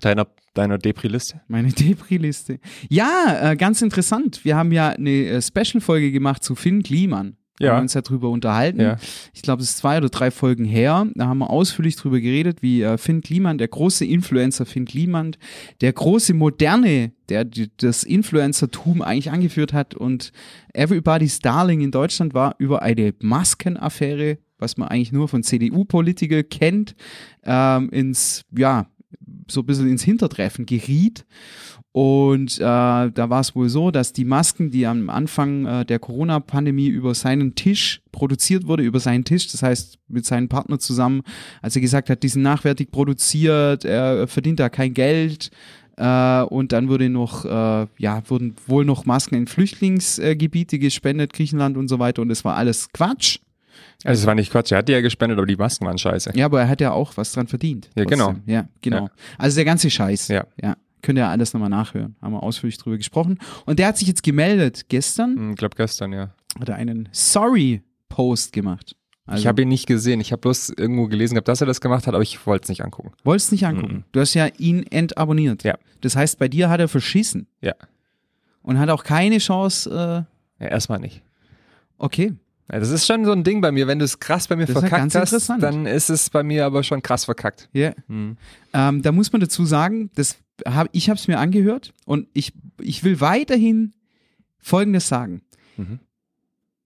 [0.00, 1.40] deiner, deiner Depri-Liste?
[1.48, 2.60] Meine Depri-Liste.
[2.88, 4.44] Ja, äh, ganz interessant.
[4.44, 7.36] Wir haben ja eine äh, Special-Folge gemacht zu Finn Kliman.
[7.60, 7.70] Ja.
[7.70, 8.80] Haben wir uns ja drüber unterhalten.
[8.80, 8.96] Ja.
[9.32, 11.06] Ich glaube, das ist zwei oder drei Folgen her.
[11.14, 15.36] Da haben wir ausführlich drüber geredet, wie äh, Finn Kliman, der große Influencer Finn Kliman,
[15.80, 20.32] der große Moderne, der die, das Influencertum eigentlich angeführt hat und
[20.72, 26.96] Everybody's Darling in Deutschland war über eine Maskenaffäre, was man eigentlich nur von CDU-Politiker kennt,
[27.44, 28.86] ähm, ins, ja,
[29.48, 31.24] so ein bisschen ins Hintertreffen geriet.
[31.96, 36.00] Und äh, da war es wohl so, dass die Masken, die am Anfang äh, der
[36.00, 41.22] Corona-Pandemie über seinen Tisch produziert wurde, über seinen Tisch, das heißt mit seinem Partner zusammen,
[41.62, 45.52] als er gesagt hat, die sind nachwertig produziert, er verdient da kein Geld.
[45.96, 51.76] Äh, und dann wurde noch, äh, ja, wurden wohl noch Masken in Flüchtlingsgebiete gespendet, Griechenland
[51.76, 52.22] und so weiter.
[52.22, 53.38] Und es war alles Quatsch.
[54.02, 56.32] Also es war nicht Quatsch, er hat die ja gespendet, aber die Masken waren scheiße.
[56.34, 57.88] Ja, aber er hat ja auch was dran verdient.
[57.94, 58.32] Ja, genau.
[58.32, 58.42] Trotzdem.
[58.46, 59.04] Ja, genau.
[59.04, 59.10] Ja.
[59.38, 60.26] Also der ganze Scheiß.
[60.26, 60.44] Ja.
[60.60, 60.74] ja.
[61.04, 62.16] Könnt ihr alles nochmal nachhören.
[62.22, 63.38] Haben wir ausführlich drüber gesprochen.
[63.66, 64.88] Und der hat sich jetzt gemeldet.
[64.88, 66.30] Gestern Hm, Ich glaube gestern, ja.
[66.58, 68.96] hat er einen Sorry-Post gemacht.
[69.26, 70.20] Also, ich habe ihn nicht gesehen.
[70.20, 72.68] Ich habe bloß irgendwo gelesen gehabt, dass er das gemacht hat, aber ich wollte es
[72.68, 73.12] nicht angucken.
[73.22, 73.94] wolltest nicht angucken.
[73.96, 74.04] Mhm.
[74.12, 75.62] Du hast ja ihn entabonniert.
[75.62, 75.78] Ja.
[76.02, 77.46] Das heißt, bei dir hat er verschissen.
[77.60, 77.72] Ja.
[78.62, 79.90] Und hat auch keine Chance,
[80.58, 81.22] äh, Ja, erstmal nicht.
[81.98, 82.32] okay.
[82.72, 83.86] Ja, das ist schon so ein Ding bei mir.
[83.86, 86.64] Wenn du es krass bei mir Das verkackt ganz hast, dann ist es bei mir
[86.64, 87.68] aber schon krass verkackt.
[87.72, 87.92] Ja.
[88.08, 88.36] Hm.
[88.72, 92.52] Ähm, da muss man dazu sagen, das hab, ich habe es mir angehört und ich,
[92.80, 93.92] ich will weiterhin
[94.58, 95.42] Folgendes sagen.
[95.76, 95.98] Mhm.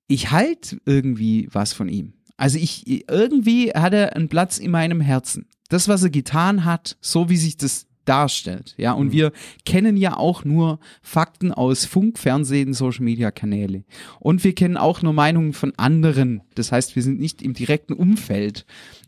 [0.09, 2.15] Ich halte irgendwie was von ihm.
[2.37, 5.47] Also ich irgendwie hat er einen Platz in meinem Herzen.
[5.69, 8.75] Das, was er getan hat, so wie sich das darstellt.
[8.79, 9.13] Ja, und Mhm.
[9.13, 9.33] wir
[9.65, 13.85] kennen ja auch nur Fakten aus Funk, Fernsehen, Social Media Kanäle.
[14.21, 16.41] Und wir kennen auch nur Meinungen von anderen.
[16.55, 18.65] Das heißt, wir sind nicht im direkten Umfeld,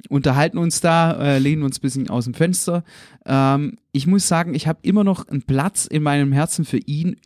[0.08, 2.84] unterhalten uns da, äh, lehnen uns ein bisschen aus dem Fenster.
[3.26, 7.16] Ähm, ich muss sagen, ich habe immer noch einen Platz in meinem Herzen für ihn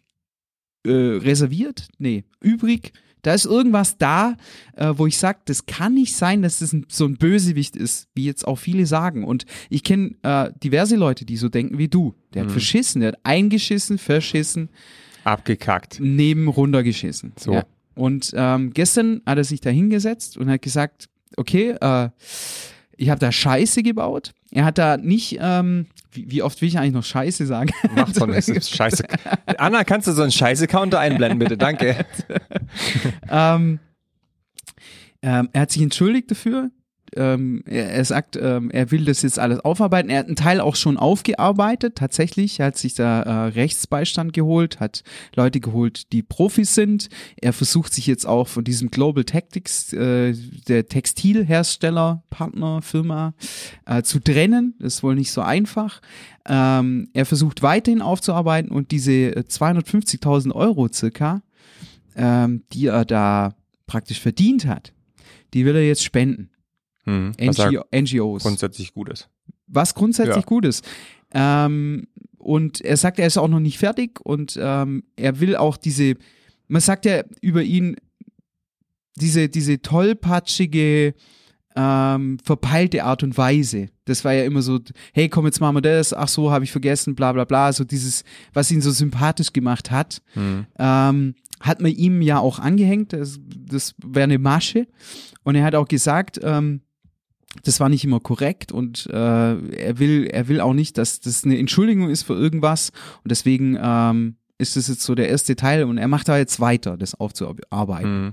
[0.86, 1.88] äh, reserviert.
[1.98, 2.92] Nee, übrig.
[3.24, 4.36] Da ist irgendwas da,
[4.76, 8.08] äh, wo ich sage, das kann nicht sein, dass das ein, so ein Bösewicht ist,
[8.14, 9.24] wie jetzt auch viele sagen.
[9.24, 12.14] Und ich kenne äh, diverse Leute, die so denken wie du.
[12.32, 12.52] Der hat Mhm.
[12.52, 14.68] verschissen, der hat eingeschissen, verschissen,
[15.24, 15.98] Abgekackt.
[16.00, 17.32] neben runtergeschissen.
[17.38, 17.54] So.
[17.54, 17.64] Ja.
[17.94, 22.10] Und ähm, gestern hat er sich da hingesetzt und hat gesagt, okay, äh,
[22.96, 24.32] ich habe da Scheiße gebaut.
[24.50, 27.70] Er hat da nicht, ähm, wie, wie oft will ich eigentlich noch Scheiße sagen?
[27.94, 28.70] Macht doch nichts.
[28.76, 29.04] Scheiße.
[29.58, 31.56] Anna, kannst du so einen Scheiße-Counter einblenden, bitte?
[31.58, 32.06] Danke.
[33.30, 33.80] ähm,
[35.22, 36.70] ähm, er hat sich entschuldigt dafür.
[37.16, 40.10] Ähm, er, er sagt, ähm, er will das jetzt alles aufarbeiten.
[40.10, 42.60] Er hat einen Teil auch schon aufgearbeitet, tatsächlich.
[42.60, 45.02] Er hat sich da äh, Rechtsbeistand geholt, hat
[45.34, 47.08] Leute geholt, die Profis sind.
[47.36, 50.34] Er versucht sich jetzt auch von diesem Global Tactics, äh,
[50.68, 53.34] der Textilhersteller, Partner, Firma,
[53.86, 54.74] äh, zu trennen.
[54.78, 56.00] Das ist wohl nicht so einfach.
[56.46, 61.42] Ähm, er versucht weiterhin aufzuarbeiten und diese äh, 250.000 Euro circa,
[62.16, 63.54] ähm, die er da
[63.86, 64.92] praktisch verdient hat,
[65.54, 66.50] die will er jetzt spenden.
[67.04, 68.42] Hm, NGO, NGOs.
[68.42, 69.28] grundsätzlich gut ist.
[69.66, 70.42] was grundsätzlich Ja.
[70.42, 70.84] gut ist.
[71.32, 72.06] Ähm,
[72.38, 76.14] und er sagt, er ist auch noch nicht fertig und ähm, er will auch diese,
[76.68, 77.96] man sagt ja über ihn,
[79.16, 81.14] diese, diese tollpatschige,
[81.76, 83.88] ähm, verpeilte Art und Weise.
[84.04, 84.78] Das war ja immer so,
[85.12, 87.72] hey, komm, jetzt machen wir das, ach so, habe ich vergessen, bla bla bla.
[87.72, 90.66] So dieses, was ihn so sympathisch gemacht hat, Hm.
[90.78, 93.12] ähm, hat man ihm ja auch angehängt.
[93.12, 94.86] Das, das wäre eine Masche.
[95.42, 96.82] Und er hat auch gesagt, ähm,
[97.62, 101.44] das war nicht immer korrekt und äh, er will, er will auch nicht, dass das
[101.44, 102.90] eine Entschuldigung ist für irgendwas.
[103.22, 106.60] Und deswegen ähm, ist das jetzt so der erste Teil und er macht da jetzt
[106.60, 108.26] weiter, das aufzuarbeiten.
[108.26, 108.32] Hm.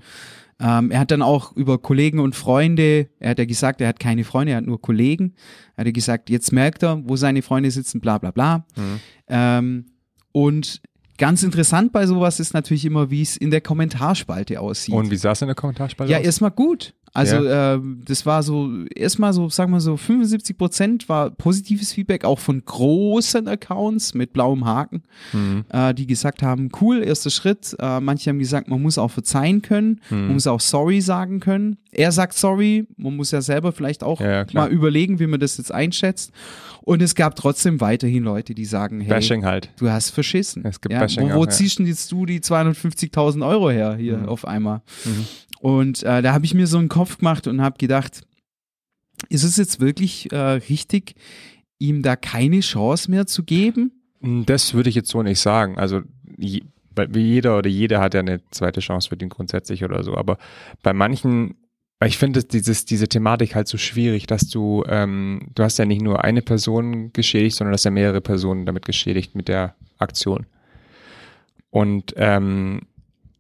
[0.60, 4.00] Ähm, er hat dann auch über Kollegen und Freunde, er hat ja gesagt, er hat
[4.00, 5.34] keine Freunde, er hat nur Kollegen.
[5.76, 8.66] Er hat ja gesagt, jetzt merkt er, wo seine Freunde sitzen, bla bla bla.
[8.76, 9.00] Mhm.
[9.28, 9.86] Ähm,
[10.32, 10.82] und
[11.18, 14.94] ganz interessant bei sowas ist natürlich immer, wie es in der Kommentarspalte aussieht.
[14.94, 16.26] Und wie sah es in der Kommentarspalte ja, aus?
[16.26, 16.94] erstmal gut.
[17.14, 22.24] Also äh, das war so erstmal so, sagen wir so 75 Prozent war positives Feedback,
[22.24, 25.66] auch von großen Accounts mit blauem Haken, Mhm.
[25.70, 27.76] äh, die gesagt haben, cool, erster Schritt.
[27.80, 30.18] Äh, manche haben gesagt, man muss auch verzeihen können, Mhm.
[30.28, 31.78] man muss auch sorry sagen können.
[31.92, 35.58] Er sagt sorry, man muss ja selber vielleicht auch Ja, mal überlegen, wie man das
[35.58, 36.32] jetzt einschätzt.
[36.84, 39.70] Und es gab trotzdem weiterhin Leute, die sagen, hey, Bashing halt.
[39.78, 40.64] du hast verschissen.
[40.66, 41.52] Es gibt ja, Bashing Wo, wo auch, ja.
[41.52, 44.30] ziehst denn jetzt du die 250.000 Euro her hier Mhm.
[44.30, 44.82] auf einmal?
[45.62, 48.22] Und äh, da habe ich mir so einen Kopf gemacht und habe gedacht,
[49.30, 51.14] ist es jetzt wirklich äh, richtig,
[51.78, 53.92] ihm da keine Chance mehr zu geben?
[54.22, 55.78] Hm, Das würde ich jetzt so nicht sagen.
[55.78, 56.02] Also
[56.38, 56.64] je-
[57.16, 60.16] jeder oder jede hat ja eine zweite Chance verdient grundsätzlich oder so.
[60.18, 60.38] Aber
[60.82, 61.56] bei manchen,
[62.04, 66.02] ich finde dieses, diese Thematik halt so schwierig, dass du, ähm, du hast ja nicht
[66.02, 70.48] nur eine Person geschädigt, sondern du hast ja mehrere Personen damit geschädigt mit der Aktion.
[71.70, 72.82] Und ähm,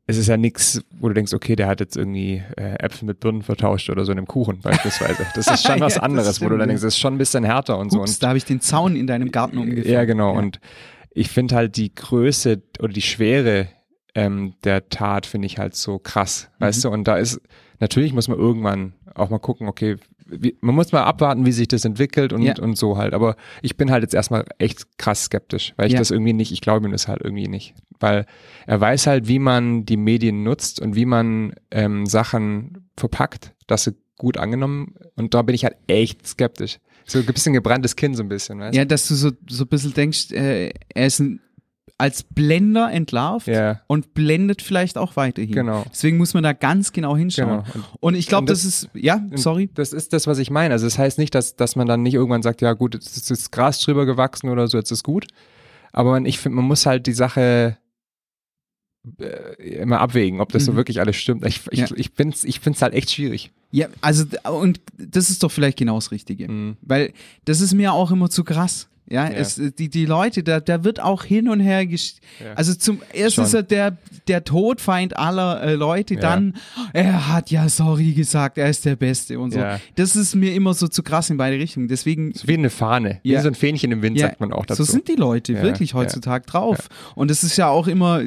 [0.07, 3.19] es ist ja nichts, wo du denkst, okay, der hat jetzt irgendwie äh, Äpfel mit
[3.19, 5.25] Birnen vertauscht oder so in einem Kuchen beispielsweise.
[5.35, 6.65] Das ist schon was Ja, anderes, wo du dann ja.
[6.67, 7.99] denkst, das ist schon ein bisschen härter und so.
[8.01, 9.91] Ups, Und da habe ich den Zaun in deinem Garten umgefahren.
[9.93, 10.35] ja, genau.
[10.37, 10.59] Und
[11.11, 13.67] ich finde halt die Größe oder die Schwere
[14.15, 16.65] ähm, der Tat finde ich halt so krass, Mhm.
[16.65, 16.89] weißt du?
[16.89, 17.39] Und da ist,
[17.79, 19.95] natürlich muss man irgendwann auch mal gucken, okay,
[20.61, 22.53] man muss mal abwarten, wie sich das entwickelt und, Ja.
[22.59, 23.13] und so halt.
[23.13, 25.99] Aber ich bin halt jetzt erstmal echt krass skeptisch, weil ich Ja.
[25.99, 27.73] das irgendwie nicht, ich glaube ihm das halt irgendwie nicht.
[27.99, 28.25] Weil
[28.67, 33.83] er weiß halt, wie man die Medien nutzt und wie man ähm, Sachen verpackt, dass
[33.83, 36.77] sie gut angenommen und da bin ich halt echt skeptisch.
[37.05, 38.77] So ein bisschen gebranntes Kind so ein bisschen, weißt du?
[38.77, 41.39] Ja, dass du so, so ein bisschen denkst, äh, er ist ein,
[42.01, 43.81] als Blender entlarvt Ja.
[43.87, 45.51] und blendet vielleicht auch weiterhin.
[45.53, 45.85] Genau.
[45.91, 47.63] Deswegen muss man da ganz genau hinschauen.
[47.71, 47.85] Genau.
[47.99, 49.69] Und ich glaube, und das, das- ist, ja, sorry.
[49.73, 50.73] Das ist das, was ich meine.
[50.73, 53.29] Also das heißt nicht, dass, dass man dann nicht irgendwann sagt, ja gut, jetzt ist
[53.31, 55.27] das Gras drüber gewachsen oder so, jetzt ist gut.
[55.93, 57.77] Aber man, ich finde, man muss halt die Sache
[59.19, 60.77] äh, immer abwägen, ob das so Mhm.
[60.77, 61.45] wirklich alles stimmt.
[61.45, 61.87] Ich, ich, Ja.
[61.95, 63.51] ich finde es ich find's halt echt schwierig.
[63.71, 66.47] Ja, also, und das ist doch vielleicht genau das Richtige.
[66.51, 66.77] Mhm.
[66.81, 67.13] Weil
[67.45, 68.89] das ist mir auch immer zu krass.
[69.09, 69.31] Ja, Ja.
[69.31, 72.53] Es, die, die Leute, da, da wird auch hin und her Ja.
[72.55, 73.45] Also zum erst Schon.
[73.45, 76.19] ist er der, der Todfeind aller äh, Leute, Ja.
[76.21, 76.55] dann
[76.93, 79.59] er hat ja sorry gesagt, er ist der Beste und so.
[79.95, 81.87] Das ist mir immer so zu krass in beide Richtungen.
[81.87, 83.19] Deswegen So wie eine Fahne.
[83.23, 83.39] Ja.
[83.39, 84.83] Wie so ein Fähnchen im Wind, sagt man auch dazu.
[84.83, 86.87] So sind die Leute wirklich heutzutage drauf.
[87.15, 88.21] Und das ist ja auch immer,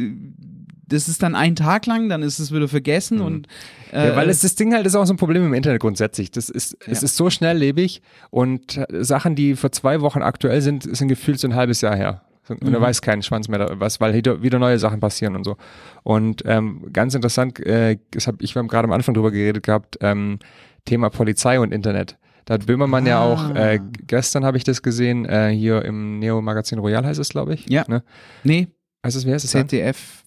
[0.86, 3.46] das ist dann einen Tag lang, dann ist es wieder vergessen und
[3.92, 4.10] äh, Mhm.
[4.10, 6.30] Ja, weil es das Ding halt ist auch so ein Problem im Internet grundsätzlich.
[6.30, 7.04] Das ist, es Ja.
[7.04, 11.48] ist so schnelllebig und äh, Sachen, die vor zwei Wochen aktuell sind, sind gefühlt so
[11.48, 12.22] ein halbes Jahr her.
[12.48, 12.72] Und Mhm.
[12.72, 15.56] da weiß kein Schwanz mehr, was, weil wieder, neue Sachen passieren und so.
[16.02, 19.62] Und ähm, ganz interessant, äh, das hab, ich wir haben gerade am Anfang drüber geredet
[19.64, 20.38] gehabt, ähm,
[20.84, 22.18] Thema Polizei und Internet.
[22.44, 23.32] Da hat Böhmermann ja Ah.
[23.32, 27.54] auch, äh, gestern habe ich das gesehen, äh, hier im Neo-Magazin Royal heißt es, glaube
[27.54, 27.66] ich.
[27.70, 27.84] Ja.
[27.88, 28.02] Ne?
[28.42, 28.68] nee,
[29.02, 29.50] Heißt es, wie heißt es?
[29.52, 30.23] ZDF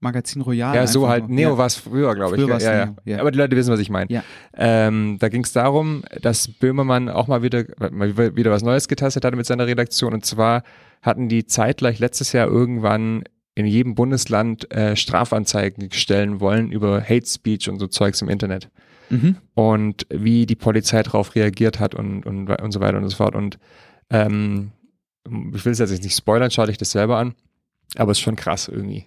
[0.00, 0.74] Magazin Royal.
[0.74, 1.28] Ja, so halt.
[1.28, 1.58] Neo Ja.
[1.58, 2.42] war es früher, glaube ich.
[2.42, 3.20] Früher ja, ja.
[3.20, 4.22] Aber die Leute wissen, was ich meine.
[4.54, 9.24] Ähm, da ging es darum, dass Böhmermann auch mal wieder, mal wieder was Neues getestet
[9.24, 10.12] hatte mit seiner Redaktion.
[10.12, 10.62] Und zwar
[11.02, 17.26] hatten die zeitgleich letztes Jahr irgendwann in jedem Bundesland äh, Strafanzeigen stellen wollen über Hate
[17.26, 18.68] Speech und so Zeugs im Internet.
[19.08, 19.36] Mhm.
[19.54, 23.34] Und wie die Polizei darauf reagiert hat und, und, und so weiter und so fort.
[23.34, 23.58] Und
[24.10, 24.72] ähm,
[25.54, 27.34] ich will es jetzt nicht spoilern, schau dich das selber an.
[27.96, 29.06] Aber es ist schon krass irgendwie.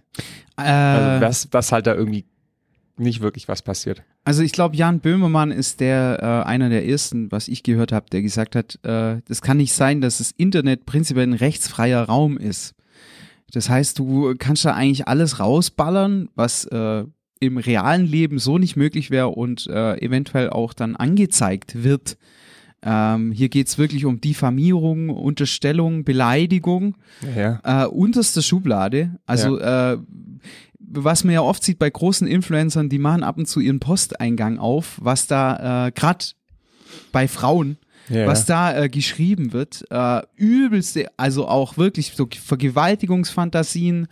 [0.57, 2.25] Äh, Also das, das halt da irgendwie
[2.97, 4.03] nicht wirklich was passiert.
[4.25, 8.07] Also ich glaube, Jan Böhmermann ist der äh, einer der ersten, was ich gehört habe,
[8.11, 12.37] der gesagt hat, äh, das kann nicht sein, dass das Internet prinzipiell ein rechtsfreier Raum
[12.37, 12.75] ist.
[13.51, 17.05] Das heißt, du kannst da eigentlich alles rausballern, was äh,
[17.39, 22.17] im realen Leben so nicht möglich wäre und äh, eventuell auch dann angezeigt wird.
[22.81, 26.95] Ähm, hier geht's wirklich um Diffamierung, Unterstellung, Beleidigung
[27.35, 27.59] Ja.
[27.63, 29.15] äh, unterste Schublade.
[29.25, 29.97] Also äh,
[30.79, 34.57] was man ja oft sieht bei großen Influencern, die machen ab und zu ihren Posteingang
[34.57, 36.25] auf, was da äh, gerade
[37.11, 37.77] bei Frauen,
[38.09, 44.07] Ja, was da äh, geschrieben wird, äh, übelste, also auch wirklich so Vergewaltigungsfantasien,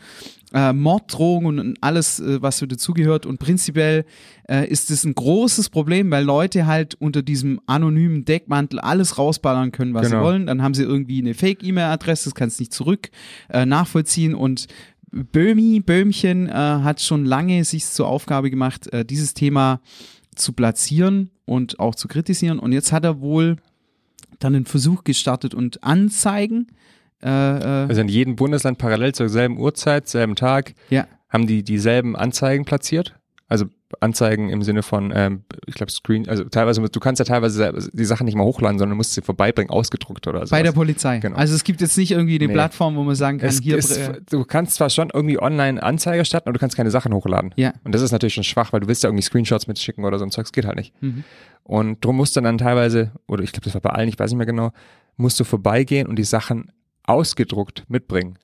[0.54, 3.26] äh, Morddrohungen und alles, äh, was so dazugehört.
[3.26, 4.06] Und prinzipiell
[4.50, 9.72] äh, ist es ein großes Problem, weil Leute halt unter diesem anonymen Deckmantel alles rausballern
[9.72, 10.24] können, was sie Genau.
[10.24, 10.48] wollen.
[10.48, 13.10] Dann haben sie irgendwie eine Fake-E-Mail-Adresse, das kannst du nicht zurück
[13.50, 14.36] äh, nachvollziehen.
[14.36, 14.68] Und
[15.12, 19.82] Böhmi, Böhmchen äh, hat schon lange sich zur Aufgabe gemacht, äh, dieses Thema
[20.36, 22.60] zu platzieren und auch zu kritisieren.
[22.60, 23.58] Und jetzt hat er wohl
[24.40, 26.68] dann einen Versuch gestartet und Anzeigen.
[27.24, 31.08] Äh, äh, Also in jedem Bundesland parallel zur selben Uhrzeit, selben Tag, ja.
[31.30, 33.16] haben die dieselben Anzeigen platziert.
[33.50, 33.66] Also
[34.02, 38.04] Anzeigen im Sinne von, ähm, ich glaube, Screen, also teilweise, du kannst ja teilweise die
[38.04, 40.52] Sachen nicht mal hochladen, sondern musst sie vorbeibringen, ausgedruckt oder so.
[40.52, 41.20] Bei der Polizei.
[41.20, 41.38] Genau.
[41.38, 42.54] Also es gibt jetzt nicht irgendwie eine Nee.
[42.54, 43.78] Plattform, wo man sagen kann, Es, hier.
[43.78, 47.14] es, äh, du kannst zwar schon irgendwie online Anzeige starten, aber du kannst keine Sachen
[47.14, 47.54] hochladen.
[47.56, 47.72] Ja.
[47.86, 50.26] Und das ist natürlich schon schwach, weil du willst ja irgendwie Screenshots mitschicken oder so
[50.26, 50.94] ein Zeug, das geht halt nicht.
[51.02, 51.24] Mhm.
[51.64, 54.30] Und drum musst du dann teilweise, oder ich glaube, das war bei allen, ich weiß
[54.32, 54.72] nicht mehr genau,
[55.16, 56.72] musst du vorbeigehen und die Sachen
[57.08, 58.38] ausgedruckt mitbringen.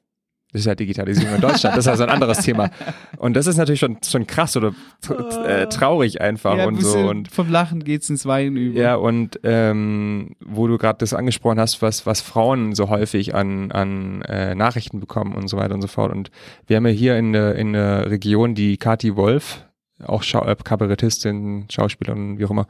[0.52, 2.70] Das ist ja Digitalisierung in Deutschland, das ist also ein anderes Thema.
[3.18, 4.72] Und das ist natürlich schon, schon krass oder
[5.02, 5.14] t-
[5.48, 7.00] äh, traurig einfach ja, und so.
[7.10, 8.80] Und vom Lachen geht's ins Weinen über.
[8.80, 13.72] ja, und ähm, wo du gerade das angesprochen hast, was, was Frauen so häufig an,
[13.72, 16.12] an äh, Nachrichten bekommen und so weiter und so fort.
[16.12, 16.30] Und
[16.68, 19.66] wir haben ja hier in der, in der Region die Kati Wolf,
[20.06, 22.68] auch Schau äh, Kabarettistin, Schauspielerin, wie auch immer.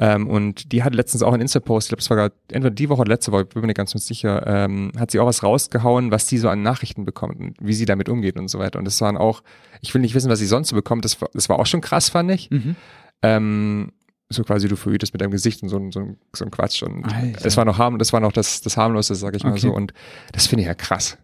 [0.00, 2.88] Ähm, und die hat letztens auch einen Insta-Post, ich glaube, es war gerade entweder die
[2.88, 6.12] Woche oder letzte Woche, bin mir nicht ganz sicher, ähm, hat sie auch was rausgehauen,
[6.12, 8.78] was die so an Nachrichten bekommt und wie sie damit umgeht und so weiter.
[8.78, 9.42] Und das waren auch,
[9.80, 11.80] ich will nicht wissen, was sie sonst so bekommt, das war, das war auch schon
[11.80, 12.48] krass, fand ich.
[12.50, 12.76] Mhm.
[13.22, 13.92] Ähm,
[14.30, 16.82] so quasi du verhütest mit deinem Gesicht und so, ein- so, so ein Quatsch.
[16.84, 17.40] Und Alter.
[17.42, 19.60] das war noch harm, das war noch das, das harmlose, sag ich mal Okay.
[19.60, 19.72] so.
[19.72, 19.94] Und
[20.32, 21.18] das finde ich ja krass.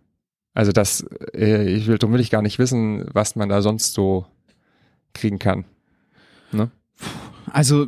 [0.55, 3.93] Also das, äh, ich will, darum will ich gar nicht wissen, was man da sonst
[3.93, 4.27] so
[5.13, 5.65] kriegen kann.
[7.53, 7.87] Also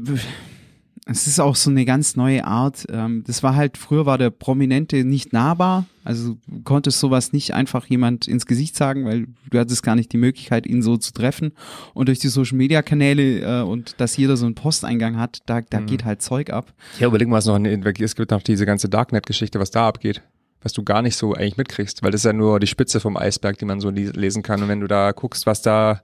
[1.09, 2.85] es ist auch so eine ganz neue Art.
[2.91, 5.87] Ähm, das war halt, früher war der Prominente nicht nahbar.
[6.03, 10.13] Also du konntest sowas nicht einfach jemand ins Gesicht sagen, weil du hattest gar nicht
[10.13, 11.53] die Möglichkeit, ihn so zu treffen.
[11.95, 15.61] Und durch die Social Media Kanäle äh, und dass jeder so einen Posteingang hat, da,
[15.61, 15.87] da Mhm.
[15.87, 16.73] geht halt Zeug ab.
[16.99, 20.23] Ja, überleg mal, was noch, es gibt noch diese ganze Darknet-Geschichte, was da abgeht.
[20.63, 23.17] Was du gar nicht so eigentlich mitkriegst, weil das ist ja nur die Spitze vom
[23.17, 24.61] Eisberg, die man so lesen kann.
[24.63, 26.03] Und wenn du da guckst, was da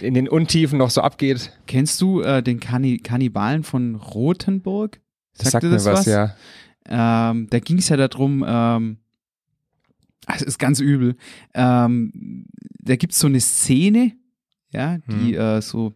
[0.00, 5.00] in den Untiefen noch so abgeht, Kennst du äh, den Kanni Kannibalen von Rothenburg?
[5.36, 6.06] das Sagt sagt dir mir das was, was?
[6.06, 6.36] ja.
[7.30, 8.96] Ähm, da ging es ja darum, ähm,
[10.34, 11.16] es ist ganz übel.
[11.54, 12.46] Ähm,
[12.80, 14.12] da gibt es so eine Szene,
[14.70, 15.92] ja, die äh, so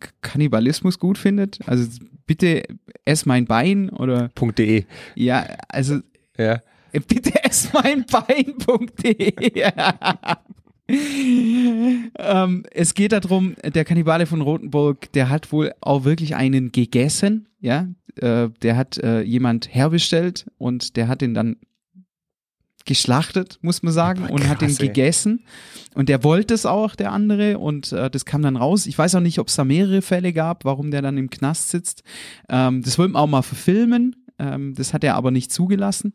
[0.00, 1.58] K- Kannibalismus gut findet.
[1.66, 1.86] Also
[2.26, 2.62] bitte
[3.04, 4.84] ess mein Bein oder .de.
[5.14, 6.00] ja, also
[6.38, 6.60] Ja.
[6.92, 9.32] äh, bitte ess mein Bein.de.
[10.88, 17.48] ähm, es geht darum, der Kannibale von Rothenburg, der hat wohl auch wirklich einen gegessen,
[17.60, 17.88] ja.
[18.16, 21.56] Äh, der hat äh, jemand herbestellt und der hat ihn dann
[22.86, 24.86] geschlachtet, muss man sagen, Boah, und hat ihn krass, ey.
[24.86, 25.44] gegessen.
[25.94, 28.86] Und der wollte es auch, der andere, und äh, das kam dann raus.
[28.86, 31.68] Ich weiß auch nicht, ob es da mehrere Fälle gab, warum der dann im Knast
[31.68, 32.04] sitzt.
[32.48, 34.16] Ähm, das wollten wir auch mal verfilmen.
[34.38, 36.14] Ähm, das hat er aber nicht zugelassen.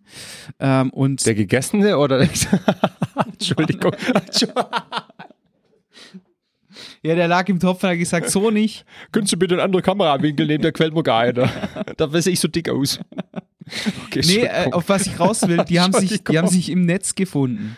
[0.59, 2.19] Ähm, und Der Gegessene oder?
[3.31, 3.95] Entschuldigung.
[7.03, 8.85] ja, der lag im Topf und hat gesagt, so nicht.
[9.11, 11.49] Könntest du bitte einen anderen Kamerawinkel nehmen, der quält mir gar einer.
[11.97, 12.99] Da sehe ich so dick aus.
[14.07, 16.85] Okay, Nee, äh, auf was ich raus will, die haben sich, die haben sich im
[16.85, 17.77] Netz gefunden.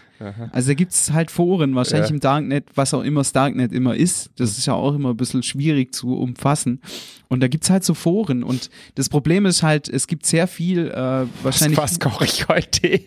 [0.54, 2.14] Also da gibt's halt Foren, wahrscheinlich Ja.
[2.16, 4.30] im Darknet, was auch immer das Darknet immer ist.
[4.38, 6.82] Das ist ja auch immer ein bisschen schwierig zu umfassen.
[7.28, 8.44] Und da gibt's halt so Foren.
[8.44, 11.78] Und das Problem ist halt, es gibt sehr viel, äh, wahrscheinlich.
[11.78, 12.88] Was koche ich heute?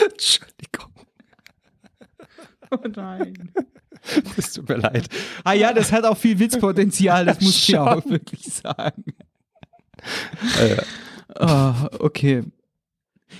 [0.00, 0.91] Entschuldigung,
[2.72, 3.50] Oh nein.
[4.36, 5.08] es tut mir leid.
[5.44, 9.04] Ah ja, das hat auch viel Witzpotenzial, das muss ich ja auch wirklich sagen.
[10.60, 10.76] Äh,
[11.40, 12.42] Oh, okay.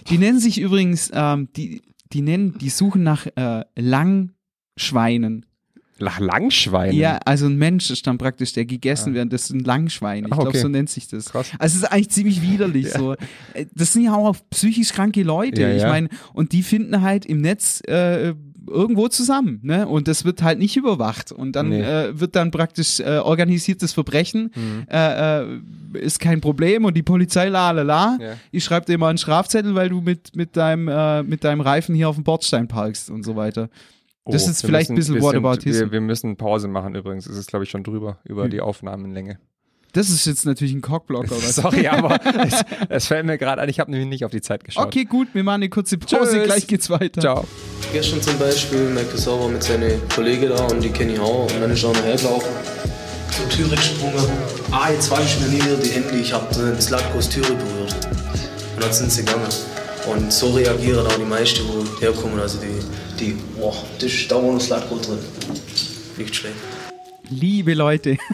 [0.08, 1.82] Die nennen sich übrigens, ähm, die,
[2.14, 5.44] die nennen, die suchen nach äh, Langschweinen.
[5.98, 6.96] Nach Langschweinen?
[6.96, 9.16] Ja, also ein Mensch ist dann praktisch, der gegessen Ah.
[9.16, 10.26] wird, das sind Langschweine.
[10.26, 10.60] Ich Ah, glaube, okay.
[10.60, 11.26] so nennt sich das.
[11.26, 11.50] Krass.
[11.58, 12.98] Also es ist eigentlich ziemlich widerlich Ja.
[12.98, 13.12] so.
[13.52, 15.60] Äh, Das sind ja auch psychisch kranke Leute.
[15.60, 15.88] Ja, Ich ja.
[15.90, 18.34] meine, und die finden halt im Netz äh,
[18.68, 19.86] irgendwo zusammen, ne?
[19.88, 21.32] Und das wird halt nicht überwacht.
[21.32, 21.80] Und dann Nee.
[21.82, 24.86] äh, wird dann praktisch äh, organisiertes Verbrechen, Mhm.
[24.90, 25.58] äh, äh,
[25.94, 28.18] ist kein Problem und die Polizei la la la.
[28.20, 28.32] Ja.
[28.50, 31.94] Ich schreibe dir mal einen Strafzettel, weil du mit, mit, deinem, äh, mit deinem Reifen
[31.94, 33.68] hier auf dem Bordstein parkst und so weiter.
[34.24, 35.80] Das ist wir vielleicht ein bisschen Whataboutism.
[35.80, 37.26] Wir, wir müssen Pause machen übrigens.
[37.26, 38.50] Es ist, glaube ich, schon drüber, über Hm.
[38.50, 39.38] die Aufnahmenlänge.
[39.92, 41.36] Das ist jetzt natürlich ein Cockblocker.
[41.36, 41.48] oder?
[41.48, 44.64] Sorry, aber es, es fällt mir gerade an, ich habe nämlich nicht auf die Zeit
[44.64, 44.86] geschaut.
[44.86, 46.44] Okay, gut, wir machen eine kurze Pause, Tschüss.
[46.44, 47.20] gleich geht's weiter.
[47.20, 47.44] Ciao.
[47.92, 51.42] Gestern zum Beispiel, Michael Sauber mit seinen Kollegen da und die kenne ich auch.
[51.42, 52.48] Und dann ist er auch noch hergelaufen,
[53.36, 54.24] zur Türe gesprungen.
[54.70, 57.94] Ah, jetzt wasche ich mir nie wieder die Hände, ich habe das Latkos Türe berührt.
[58.74, 59.46] Und dann sind sie gegangen.
[60.10, 62.40] Und so reagieren auch die meisten, die herkommen.
[62.40, 65.18] Also die, die boah, das ist da wo das Latko drin.
[66.16, 66.56] Nicht schlecht.
[67.28, 68.16] Liebe Leute.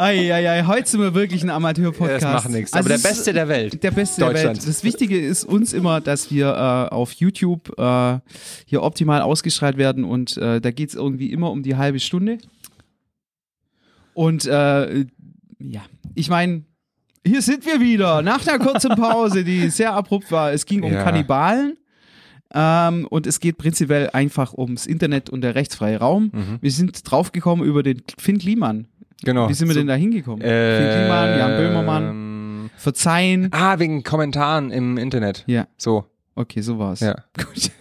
[0.00, 2.24] Eieiei, heute sind wir wirklich ein Amateur-Podcast.
[2.24, 2.72] Das macht nichts.
[2.72, 3.82] Also Aber der es Beste der Welt.
[3.82, 4.66] Der Beste der Welt.
[4.66, 8.18] Das Wichtige ist uns immer, dass wir äh, auf YouTube äh,
[8.64, 12.38] hier optimal ausgestrahlt werden und äh, da geht's irgendwie immer um die halbe Stunde.
[14.14, 15.04] Und äh,
[15.58, 15.82] ja,
[16.14, 16.64] ich meine,
[17.26, 20.52] hier sind wir wieder nach einer kurzen Pause, die sehr abrupt war.
[20.52, 21.04] Es ging um Ja.
[21.04, 21.76] Kannibalen.
[22.52, 26.32] Ähm, und es geht prinzipiell einfach ums Internet und der rechtsfreie Raum.
[26.60, 28.88] Wir sind draufgekommen über den Finn Kliman.
[29.22, 29.48] Genau.
[29.48, 30.40] Wie sind wir So- denn da hingekommen?
[30.42, 33.48] Äh, Finn Kliman, Jan Böhmermann, Ähm, Verzeihen.
[33.52, 35.44] ah, wegen Kommentaren im Internet.
[35.46, 37.00] Ja, So, okay, so war's.
[37.00, 37.14] ja.
[37.36, 37.70] Gut.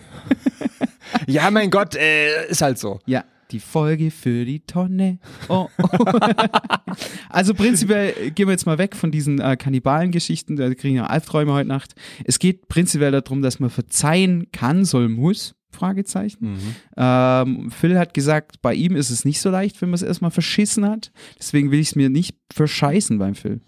[1.28, 3.00] Ja, mein Gott, äh, ist halt so.
[3.06, 5.18] Ja, die Folge für die Tonne.
[5.48, 6.06] Oh, oh.
[7.30, 11.54] also prinzipiell gehen wir jetzt mal weg von diesen äh, Kannibalen-Geschichten, da kriegen wir Albträume
[11.54, 11.94] heute Nacht.
[12.26, 15.56] Es geht prinzipiell darum, dass man verzeihen kann, soll, muss.
[15.72, 16.54] Fragezeichen.
[16.54, 16.76] Mhm.
[16.98, 20.32] Ähm, Phil hat gesagt, bei ihm ist es nicht so leicht, wenn man es erstmal
[20.32, 21.12] verschissen hat.
[21.38, 23.62] Deswegen will ich es mir nicht verscheißen beim Phil.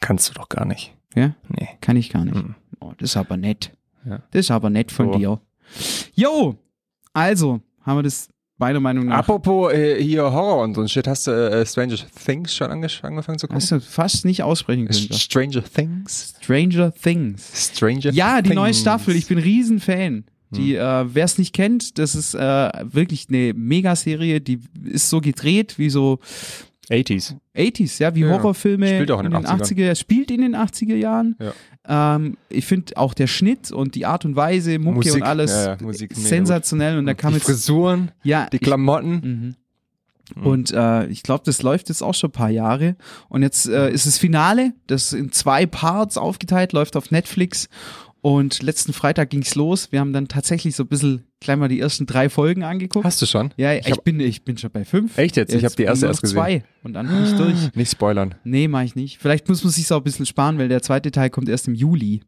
[0.00, 0.94] Kannst du doch gar nicht.
[1.14, 1.34] Ja?
[1.48, 1.68] Nee.
[1.80, 2.34] Kann ich gar nicht.
[2.36, 2.54] Mhm.
[2.80, 3.72] Oh, das ist aber nett.
[4.04, 4.22] Ja.
[4.30, 5.18] Das ist aber nett von So.
[5.18, 5.40] dir.
[6.14, 6.56] Jo,
[7.12, 9.18] also haben wir das meiner Meinung nach.
[9.18, 12.88] Apropos äh, hier Horror und so ein Shit, hast du äh, Stranger Things schon ange
[13.02, 13.60] angefangen zu gucken?
[13.60, 14.98] Hast du fast nicht aussprechen können.
[14.98, 16.34] St- Stranger Things?
[16.42, 17.72] Stranger Things.
[17.76, 18.80] Stranger Ja, die neue Things.
[18.80, 19.14] Staffel.
[19.16, 20.24] Ich bin riesen Fan.
[20.50, 20.80] Die, Hm.
[21.10, 25.78] äh, wer es nicht kennt, das ist äh, wirklich eine Megaserie, die ist so gedreht
[25.78, 26.18] wie so
[26.90, 27.34] 80s.
[27.54, 28.30] 80s, ja, wie Ja.
[28.30, 29.62] Horrorfilme Spielt auch in in den den 80ern.
[29.62, 31.36] 80er, spielt in den 80er Jahren.
[31.86, 32.16] Ja.
[32.16, 35.50] Ähm, ich finde auch der Schnitt und die Art und Weise, Mucke Musik, und alles
[35.52, 39.54] ja, ja, Musik, sensationell und da kam die jetzt Frisuren, ja, die ich- Klamotten.
[40.34, 40.44] Mhm.
[40.44, 42.96] Und äh, ich glaube, das läuft jetzt auch schon ein paar Jahre.
[43.30, 47.70] Und jetzt äh, ist das Finale, das in zwei Parts aufgeteilt, läuft auf Netflix.
[48.20, 49.92] Und letzten Freitag ging's los.
[49.92, 53.04] Wir haben dann tatsächlich so ein bisschen gleich mal die ersten drei Folgen angeguckt.
[53.04, 53.54] Hast du schon?
[53.56, 55.16] ja, ich, hab- bin, ich bin schon bei fünf.
[55.18, 55.54] Echt jetzt?
[55.54, 56.36] Ich hab die erste erst gesehen.
[56.36, 57.54] zwei und dann bin ich durch.
[57.74, 58.34] Nicht spoilern.
[58.44, 59.18] Nee, mache ich nicht.
[59.18, 61.74] Vielleicht muss man sich auch ein bisschen sparen, weil der zweite Teil kommt erst im
[61.74, 62.22] Juli.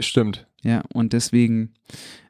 [0.00, 0.46] Stimmt.
[0.62, 1.72] Ja, und deswegen,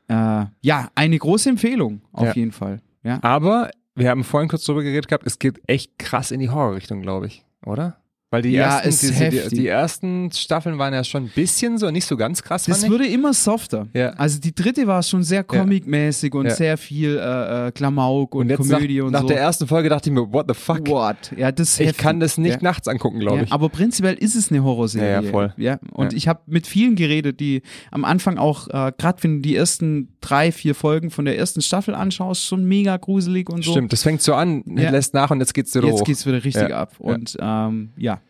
[0.09, 2.35] äh, ja, eine große Empfehlung auf Ja.
[2.35, 2.80] jeden Fall.
[3.02, 3.18] Ja.
[3.22, 7.02] Aber wir haben vorhin kurz drüber geredet gehabt, es geht echt krass in die Horrorrichtung,
[7.02, 7.44] glaube ich.
[7.66, 8.00] Oder?
[8.34, 9.48] Weil die, Ja, ersten, die, heftig.
[9.60, 12.64] die ersten Staffeln waren ja schon ein bisschen so, nicht so ganz krass.
[12.64, 13.86] Das wurde immer softer.
[13.94, 14.08] Ja.
[14.14, 18.48] Also die dritte war schon sehr comicmäßig und sehr viel äh, äh, Klamauk und, und
[18.50, 19.28] jetzt Komödie nach, und nach so.
[19.28, 20.88] der ersten Folge dachte ich mir, what the fuck?
[20.88, 21.16] What?
[21.36, 22.02] Ja, das Ich heftig.
[22.02, 23.52] kann das nicht nachts angucken, glaube ich.
[23.52, 25.08] aber prinzipiell ist es eine Horrorserie.
[25.12, 25.54] Ja, ja, voll.
[25.56, 29.42] Ja, und ich habe mit vielen geredet, die am Anfang auch, äh, gerade wenn du
[29.42, 33.70] die ersten drei, vier Folgen von der ersten Staffel anschaust, schon mega gruselig und so.
[33.70, 36.04] Stimmt, das fängt so an, lässt nach und jetzt geht's wieder Jetzt hoch.
[36.04, 36.94] geht's wieder richtig ab.
[36.98, 38.20] Und ähm, ja.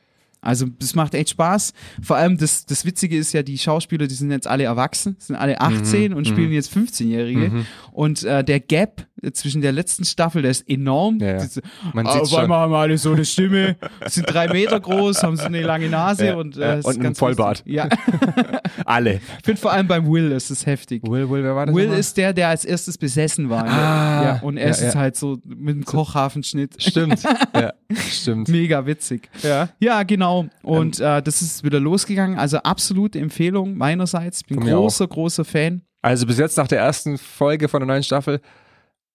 [0.44, 1.72] Also das macht echt Spaß.
[2.02, 5.36] Vor allem das, das Witzige ist ja, die Schauspieler, die sind jetzt alle erwachsen, sind
[5.36, 6.16] alle 18 Mhm.
[6.16, 7.64] und spielen jetzt 15-Jährige.
[7.92, 11.18] Und äh, der Gap zwischen der letzten Staffel, der ist enorm.
[11.20, 11.32] Ja, ja.
[11.34, 11.60] Das-
[11.92, 12.40] Man auf sieht's schon.
[12.40, 15.88] einmal haben wir alle so eine Stimme, sind drei Meter groß, haben so eine lange
[15.88, 17.58] Nase Ja, und, äh, und ist ganz Vollbart.
[17.66, 17.74] lustig.
[17.74, 17.88] Ja,
[18.86, 19.14] Alle.
[19.38, 21.02] ich finde vor allem beim Will ist es heftig.
[21.04, 22.00] Will, Will, wer war das Will nochmal?
[22.00, 23.64] ist der, der als erstes besessen war.
[23.64, 26.82] Ah, ja, und er ist halt so mit dem Kochhafenschnitt.
[26.82, 27.22] Stimmt.
[27.54, 27.72] ja,
[28.10, 28.48] stimmt.
[28.48, 29.30] Mega witzig.
[29.42, 29.68] Ja.
[29.80, 30.46] Ja, genau.
[30.62, 32.38] Und äh, das ist wieder losgegangen.
[32.38, 34.40] Also absolute Empfehlung meinerseits.
[34.40, 35.82] Ich bin großer, großer Fan.
[36.02, 38.40] Also bis jetzt nach der ersten Folge von der neuen Staffel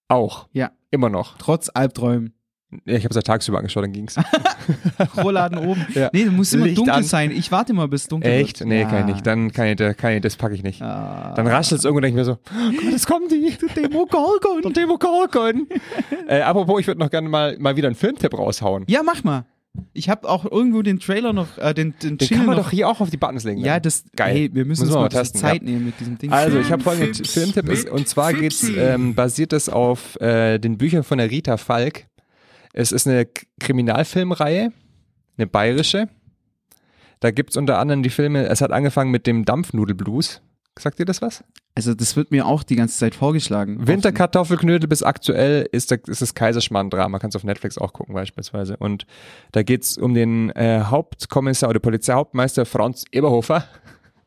[0.09, 0.47] auch.
[0.51, 0.71] Ja.
[0.91, 1.37] Immer noch.
[1.37, 2.33] Trotz Albträumen.
[2.85, 4.15] Ja, ich habe es ja tagsüber angeschaut, dann ging's.
[5.17, 5.87] Rollladen oben.
[5.95, 6.11] Ja.
[6.13, 7.03] Nee, du musst immer Licht dunkel an.
[7.03, 7.31] sein.
[7.31, 8.59] Ich warte immer, bis dunkel Echt?
[8.59, 8.69] wird.
[8.69, 8.87] Nee, ja.
[8.87, 9.25] kann ich nicht.
[9.25, 10.79] Dann kann ich, kann ich das packe ich nicht.
[10.79, 11.33] Ah.
[11.35, 13.57] Dann raschelt es irgendwo und denke ich mir so, oh Gott, jetzt kommen die.
[13.75, 14.61] Demogorgon.
[14.63, 15.67] Der Demogorgon.
[16.27, 18.85] äh, apropos, ich würde noch gerne mal, mal wieder einen Filmtipp raushauen.
[18.87, 19.45] Ja, mach mal.
[19.93, 22.65] Ich habe auch irgendwo den Trailer noch, äh, den, den, Den kann man noch.
[22.65, 23.61] doch hier auch auf die Buttons legen.
[23.61, 23.83] ja, dann.
[23.83, 24.33] das, Geil.
[24.33, 26.31] hey, wir müssen Müssen uns wir mal testen, Zeit nehmen mit diesem Ding.
[26.31, 30.57] Also, ich habe folgenden Filmtipps Filmtipp ist, und zwar geht's, ähm, basiert es auf äh,
[30.57, 32.07] den Büchern von der Rita Falk.
[32.73, 33.27] Es ist eine
[33.59, 34.71] Kriminalfilmreihe,
[35.37, 36.09] eine bayerische.
[37.19, 40.41] Da gibt's unter anderem die Filme, es hat angefangen mit dem Dampfnudelblues.
[40.79, 41.43] Sagt ihr das was?
[41.75, 43.85] Also, das wird mir auch die ganze Zeit vorgeschlagen.
[43.87, 47.19] Winterkartoffelknödel bis aktuell ist, der, ist das Kaiserschmarrn-Drama.
[47.19, 48.77] Kannst du auf Netflix auch gucken beispielsweise.
[48.77, 49.05] Und
[49.51, 53.65] da geht's um den äh, Hauptkommissar oder Polizeihauptmeister Franz Eberhofer.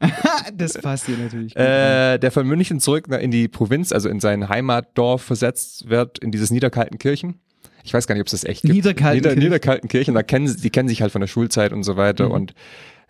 [0.55, 1.57] das passt hier natürlich.
[1.57, 6.33] äh, der von München zurück in die Provinz, also in sein Heimatdorf versetzt wird, in
[6.33, 7.41] dieses Niederkaltenkirchen.
[7.85, 8.75] Ich weiß gar nicht, ob es das echt gibt.
[8.75, 9.39] Niederkaltenkirchen.
[9.39, 12.27] Nieder, Niederkaltenkirchen, da kennen sie, die kennen sich halt von der Schulzeit und so weiter
[12.27, 12.33] Mhm.
[12.35, 12.55] und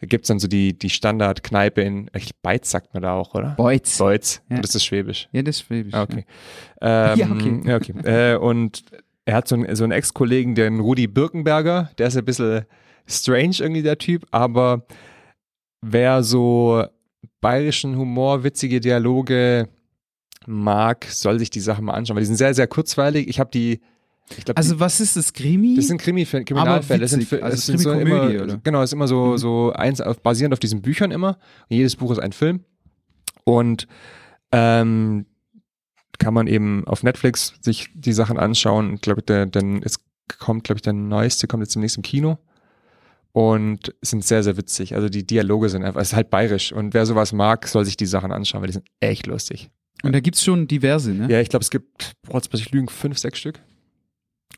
[0.03, 3.51] da gibt's dann so die, die Standardkneipe in, ich Beiz sagt man da auch, oder?
[3.57, 3.99] Beutz.
[3.99, 4.43] Beutz.
[4.51, 4.59] Ja.
[4.59, 5.29] Das ist Schwäbisch.
[5.31, 5.95] Ja, das ist Schwäbisch.
[5.95, 6.25] Ah, okay.
[6.81, 7.61] Ähm, Ja, okay.
[7.65, 7.93] Ja, okay.
[8.33, 8.83] Äh, und
[9.25, 12.67] er hat so einen, so einen Ex-Kollegen, den Rudi Birkenberger, der ist ein bisschen
[13.07, 14.85] strange irgendwie, der Typ, aber
[15.83, 16.85] wer so
[17.41, 19.69] bayerischen Humor, witzige Dialoge
[20.49, 23.29] mag, soll sich die Sachen mal anschauen, weil die sind sehr, sehr kurzweilig.
[23.29, 23.81] Ich habe die,
[24.31, 25.75] ich glaube, Also, was ist das Krimi?
[25.77, 27.01] das sind Krimi Kriminalfälle.
[27.01, 28.61] Das sind, also das sind so immer, oder?
[28.63, 31.39] genau, es ist immer so, so eins auf, basierend auf diesen Büchern immer.
[31.69, 32.65] Und jedes Buch ist ein Film.
[33.45, 33.87] Und
[34.53, 35.27] ähm,
[36.19, 38.95] kann man eben auf Netflix sich die Sachen anschauen.
[38.95, 39.99] Ich glaube, der, denn es
[40.39, 42.39] kommt, glaube ich, der neueste kommt jetzt demnächst im Kino.
[43.33, 44.95] Und sind sehr, sehr witzig.
[44.95, 46.71] Also die Dialoge sind einfach, es ist halt bayerisch.
[46.71, 49.71] Und wer sowas mag, soll sich die Sachen anschauen, weil die sind echt lustig.
[50.03, 51.29] Und da gibt's schon diverse, ne?
[51.31, 53.61] Ja, ich glaube, es gibt, boah, jetzt muss ich lügen, fünf, sechs Stück.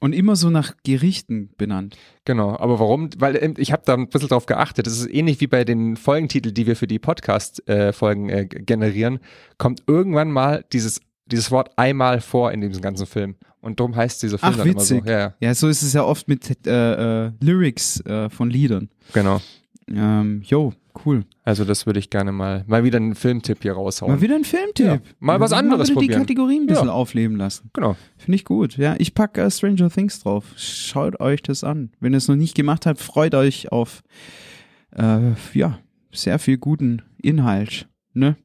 [0.01, 1.97] Und immer so nach Gerichten benannt.
[2.25, 3.09] Genau, aber warum?
[3.19, 4.87] Weil ähm, ich habe da ein bisschen drauf geachtet.
[4.87, 9.21] Das ist ähnlich wie bei den Folgentiteln, die wir für die Podcast-Folgen äh, g- generieren.
[9.59, 13.37] Kommt irgendwann mal dieses, dieses Wort einmal vor in diesem ganzen Film.
[13.61, 14.99] Und darum heißt dieser Film Ach, dann witzig.
[14.99, 15.11] immer so.
[15.13, 18.91] Ja, ja, Ja, so ist es ja oft mit äh, äh, Lyrics äh, von Liedern.
[19.13, 19.41] genau.
[19.89, 20.73] Ähm, jo,
[21.07, 21.25] cool.
[21.43, 24.13] Also das würde ich gerne mal, mal wieder einen Filmtipp hier raushauen.
[24.15, 24.87] Mal wieder ein Filmtipp.
[24.87, 26.21] Ja, mal was anderes die probieren.
[26.21, 26.93] Kategorien ein bisschen Ja.
[26.93, 27.71] aufleben lassen.
[27.73, 27.97] Genau.
[28.17, 28.77] Finde ich gut.
[28.77, 30.45] Ja, ich packe äh, Stranger Things drauf.
[30.57, 31.91] Schaut euch das an.
[32.01, 34.03] Wenn ihr es noch nicht gemacht habt, freut euch auf
[34.97, 35.79] äh, ja,
[36.13, 37.89] sehr viel guten Inhalt.
[38.13, 38.37] Ne?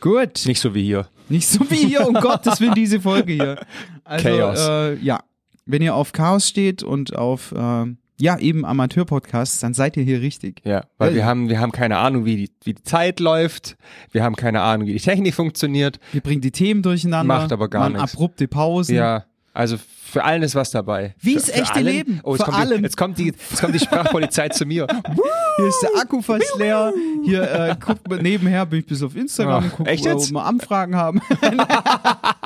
[0.00, 0.44] Gut.
[0.46, 1.08] Nicht so wie hier.
[1.28, 3.60] Nicht so wie hier, um Gottes Willen, diese Folge hier.
[4.04, 4.66] Also, Chaos.
[4.68, 5.20] Äh, ja,
[5.66, 10.20] wenn ihr auf Chaos steht und auf, ähm, ja, eben Amateur-Podcasts, dann seid ihr hier
[10.20, 10.60] richtig.
[10.64, 13.76] Ja, weil Äh, wir haben, wir haben keine Ahnung, wie die, wie die Zeit läuft.
[14.12, 15.98] Wir haben keine Ahnung, wie die Technik funktioniert.
[16.12, 17.34] Wir bringen die Themen durcheinander.
[17.34, 18.14] Macht aber gar nichts.
[18.14, 18.94] abrupte Pausen.
[18.94, 21.14] Ja, also für allen ist was dabei.
[21.20, 21.84] Wie für echte allen?
[21.86, 22.20] Leben.
[22.24, 22.78] Oh, jetzt, kommt allem.
[22.78, 24.86] Die, jetzt, kommt die, jetzt kommt die Sprachpolizei zu mir.
[25.56, 26.92] Hier ist der Akku fast leer.
[27.24, 30.28] Hier äh, guckt man nebenher, bin ich bis auf Instagram, Ach, guck, echt jetzt?
[30.28, 31.20] ob wir Anfragen haben.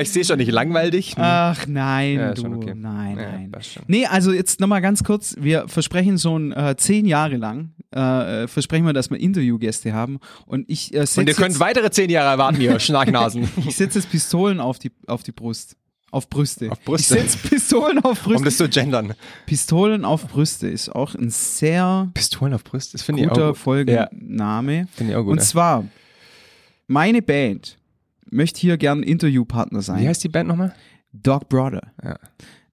[0.00, 1.14] Ich sehe schon nicht langweilig.
[1.16, 2.46] Ach nein, Ja, du.
[2.56, 2.74] okay.
[2.74, 3.52] Nein, Ja, nein.
[3.86, 5.36] Nee, also jetzt nochmal ganz kurz.
[5.38, 10.18] Wir versprechen schon äh, zehn Jahre lang, äh, versprechen wir, dass wir Interviewgäste haben.
[10.46, 13.48] Und ich äh, setze Und ihr könnt weitere zehn Jahre erwarten, ihr Schnarchnasen.
[13.66, 15.76] ich setz jetzt Pistolen auf die, auf die Brust.
[16.10, 16.70] Auf Brüste.
[16.70, 17.16] Auf Brüste.
[17.18, 18.38] Ich setze Pistolen auf Brüste.
[18.38, 19.14] um das zu gendern.
[19.46, 23.46] Pistolen auf Brüste ist auch ein sehr Pistolen auf Brust, das finde ich auch guter
[23.48, 23.56] gut.
[23.56, 24.86] Ja, Folgenname.
[24.92, 25.32] finde ich auch gut.
[25.32, 25.84] Und zwar,
[26.86, 27.76] meine Band
[28.30, 30.02] möchte hier gern Interviewpartner sein.
[30.02, 30.74] Wie heißt die Band nochmal?
[31.12, 31.92] Dog Brother.
[32.02, 32.18] Ja.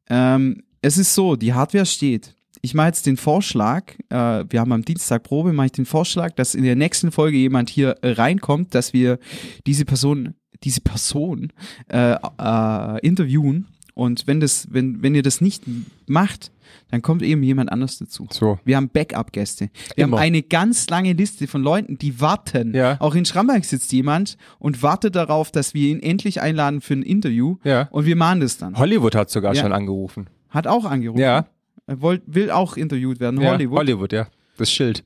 [0.10, 2.36] Ähm, es ist so, die Hardware steht.
[2.62, 6.32] Ich mache jetzt den Vorschlag, äh, wir haben am Dienstag Probe, mache ich den Vorschlag,
[6.34, 9.18] dass in der nächsten Folge jemand hier äh, reinkommt, dass wir
[9.66, 11.52] diese Person, diese Person
[11.90, 13.68] äh, äh, interviewen.
[13.94, 15.64] Und wenn das, wenn, wenn ihr das nicht
[16.08, 16.52] macht,
[16.90, 18.28] dann kommt eben jemand anders dazu.
[18.32, 18.60] So.
[18.66, 19.70] Wir haben Backup-Gäste.
[19.96, 20.18] Wir Immer.
[20.18, 22.74] haben eine ganz lange Liste von Leuten, die warten.
[22.76, 22.98] Ja.
[23.00, 27.04] Auch in Schramberg sitzt jemand und wartet darauf, dass wir ihn endlich einladen für ein
[27.04, 27.58] Interview.
[27.64, 27.88] Ja.
[27.92, 28.78] Und wir machen das dann.
[28.78, 29.62] Hollywood hat sogar Ja.
[29.62, 30.30] schon angerufen.
[30.50, 31.22] Hat auch angerufen.
[31.22, 31.46] Ja.
[31.88, 33.42] Er wollt, will auch interviewt werden.
[33.42, 33.80] Ja, Hollywood.
[33.80, 34.28] Hollywood, ja.
[34.58, 35.04] Das Schild.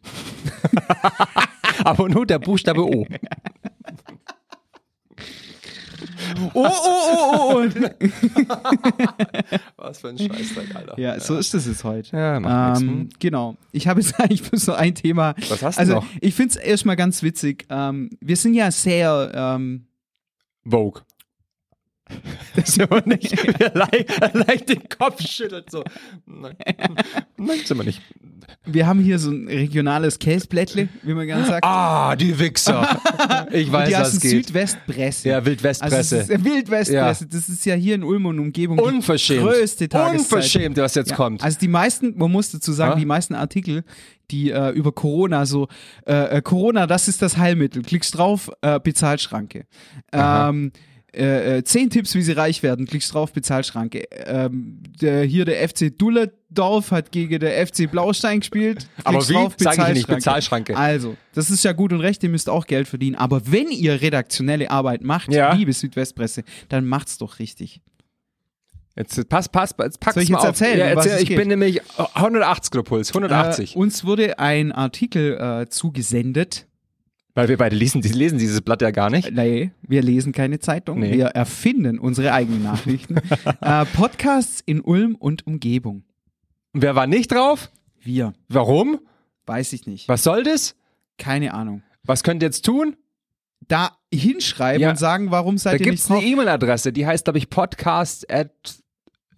[1.84, 3.06] Aber nur der Buchstabe O.
[6.54, 9.58] Oh, oh, oh, oh, oh.
[9.78, 11.00] Was für ein Scheißdreck, Alter.
[11.00, 12.16] ja, so ist das jetzt heute.
[12.16, 13.20] Ja, macht ähm, nix.
[13.20, 13.56] Genau.
[13.72, 15.36] Ich habe jetzt eigentlich bloß so ein Thema.
[15.50, 16.06] Was hast du also, noch?
[16.22, 17.66] ich finde es erstmal ganz witzig.
[17.70, 19.88] Ähm, wir sind ja sehr, ähm,
[20.68, 21.04] Vogue.
[22.56, 23.34] Das ist aber nicht.
[23.60, 25.84] Er leicht, er leicht den Kopf schüttelt so.
[26.26, 26.56] Nein,
[27.38, 28.02] Nein sind wir nicht.
[28.66, 31.66] wir haben hier so ein regionales Käseblättle, wie man gerne sagt.
[31.66, 33.00] Ah, die Wichser.
[33.52, 34.32] Ich weiß, die was geht.
[34.46, 35.30] Südwestpresse.
[35.30, 36.18] Ja, Also Wildwestpresse.
[36.18, 37.28] ist, äh, Wildwestpresse.
[37.28, 39.42] Das ist ja hier in Ulm und Umgebung Unverschämt.
[39.42, 40.20] die größte Tageszeit.
[40.20, 41.44] Unverschämt, was jetzt Ja, kommt.
[41.44, 43.00] Also die meisten, man muss dazu sagen, Ja?
[43.00, 43.84] die meisten Artikel,
[44.32, 45.68] die äh, über Corona so,
[46.08, 47.82] äh, äh, Corona, das ist das Heilmittel.
[47.84, 49.66] Klickst drauf, äh, Bezahlschranke.
[50.12, 50.72] Ähm,
[51.18, 52.86] äh, äh, zehn Tipps, wie sie reich werden.
[52.86, 54.04] Klickst drauf, Bezahlschranke.
[54.12, 58.88] Ähm, der, hier der FC Dulledorf hat gegen der FC Blaustein gespielt.
[59.04, 59.34] Aber Klickst wie?
[59.34, 60.76] drauf, Sag ich nicht, Bezahlschranke.
[60.78, 63.16] Also, das ist ja gut und recht, ihr müsst auch Geld verdienen.
[63.16, 65.54] Aber wenn ihr redaktionelle Arbeit macht, Ja.
[65.54, 67.82] liebe Südwestpresse, dann macht's doch richtig.
[68.98, 70.62] Jetzt pass, pass, jetzt pack's Soll ich mal jetzt auf.
[70.62, 71.38] erzählen, Ja, erzähl, ich geht?
[71.38, 71.82] bin nämlich
[72.14, 73.76] 180 Kilo Puls, 180.
[73.76, 76.66] Äh, uns wurde ein Artikel äh, zugesendet.
[77.36, 79.32] Weil wir beide lesen, lesen dieses Blatt ja gar nicht.
[79.32, 81.00] Nee, wir lesen keine Zeitung.
[81.00, 81.12] Nee.
[81.14, 83.18] Wir erfinden unsere eigenen Nachrichten.
[83.62, 86.04] äh, Podcasts in Ulm und Umgebung.
[86.74, 87.72] Wer war nicht drauf?
[88.02, 88.34] Wir.
[88.48, 89.00] Warum?
[89.46, 90.08] Weiß ich nicht.
[90.10, 90.76] Was soll das?
[91.18, 91.84] Keine Ahnung.
[92.04, 92.96] Was könnt ihr jetzt tun?
[93.68, 94.90] Da hinschreiben Ja.
[94.92, 96.30] und sagen, warum seid Da ihr gibt nicht es eine drauf?
[96.30, 98.52] E-Mail-Adresse, die heißt, glaube ich, podcast at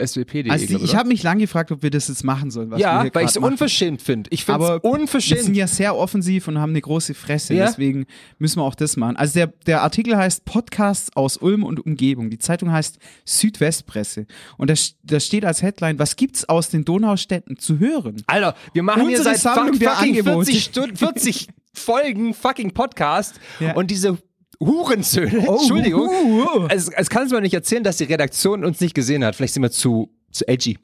[0.06, 0.50] swp.de.
[0.50, 2.72] Also glaub ich habe mich lang gefragt, ob wir das jetzt machen sollen.
[2.78, 4.30] Ja, hier weil ich es unverschämt finde.
[4.32, 5.56] Ich finde es Aber wir sind unverschämt.
[5.56, 7.66] ja sehr offensiv und haben eine große Fresse, Ja.
[7.66, 8.06] deswegen
[8.40, 9.16] müssen wir auch das machen.
[9.18, 12.30] Also der, der Artikel heißt Podcasts aus Ulm und Umgebung.
[12.30, 14.28] Die Zeitung heißt Südwestpresse.
[14.58, 14.74] Und da,
[15.04, 18.22] da steht als Headline, was gibt's aus den Donaustädten zu hören?
[18.28, 20.46] Alter, wir machen hier Unsere seit Sammlung fuck, der fucking Angebote.
[20.46, 23.74] 40, Stunden, 40 Folgen fucking Podcast Ja.
[23.76, 24.18] und diese
[24.60, 26.68] Hurensöhne, Oh, Entschuldigung, uh, uh.
[26.70, 29.36] es, es kann es mir nicht erzählen, dass die Redaktion uns nicht gesehen hat.
[29.36, 30.78] Vielleicht sind wir zu, zu edgy.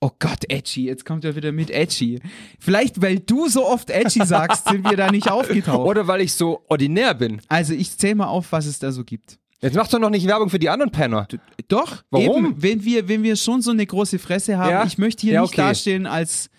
[0.00, 2.20] Oh Gott, Edgy, jetzt kommt er wieder mit Edgy.
[2.60, 5.86] Vielleicht, weil du so oft Edgy sagst, sind wir da nicht aufgetaucht.
[5.88, 7.40] Oder weil ich so ordinär bin.
[7.48, 9.38] Also ich zähle mal auf, was es da so gibt.
[9.62, 11.26] Jetzt mach doch noch nicht Werbung für die anderen Penner.
[11.68, 12.44] Doch, Warum?
[12.46, 14.84] Eben, wenn wir, wenn wir schon so eine große Fresse haben, Ja?
[14.84, 15.62] ich möchte hier Ja, nicht okay.
[15.62, 16.50] dastehen als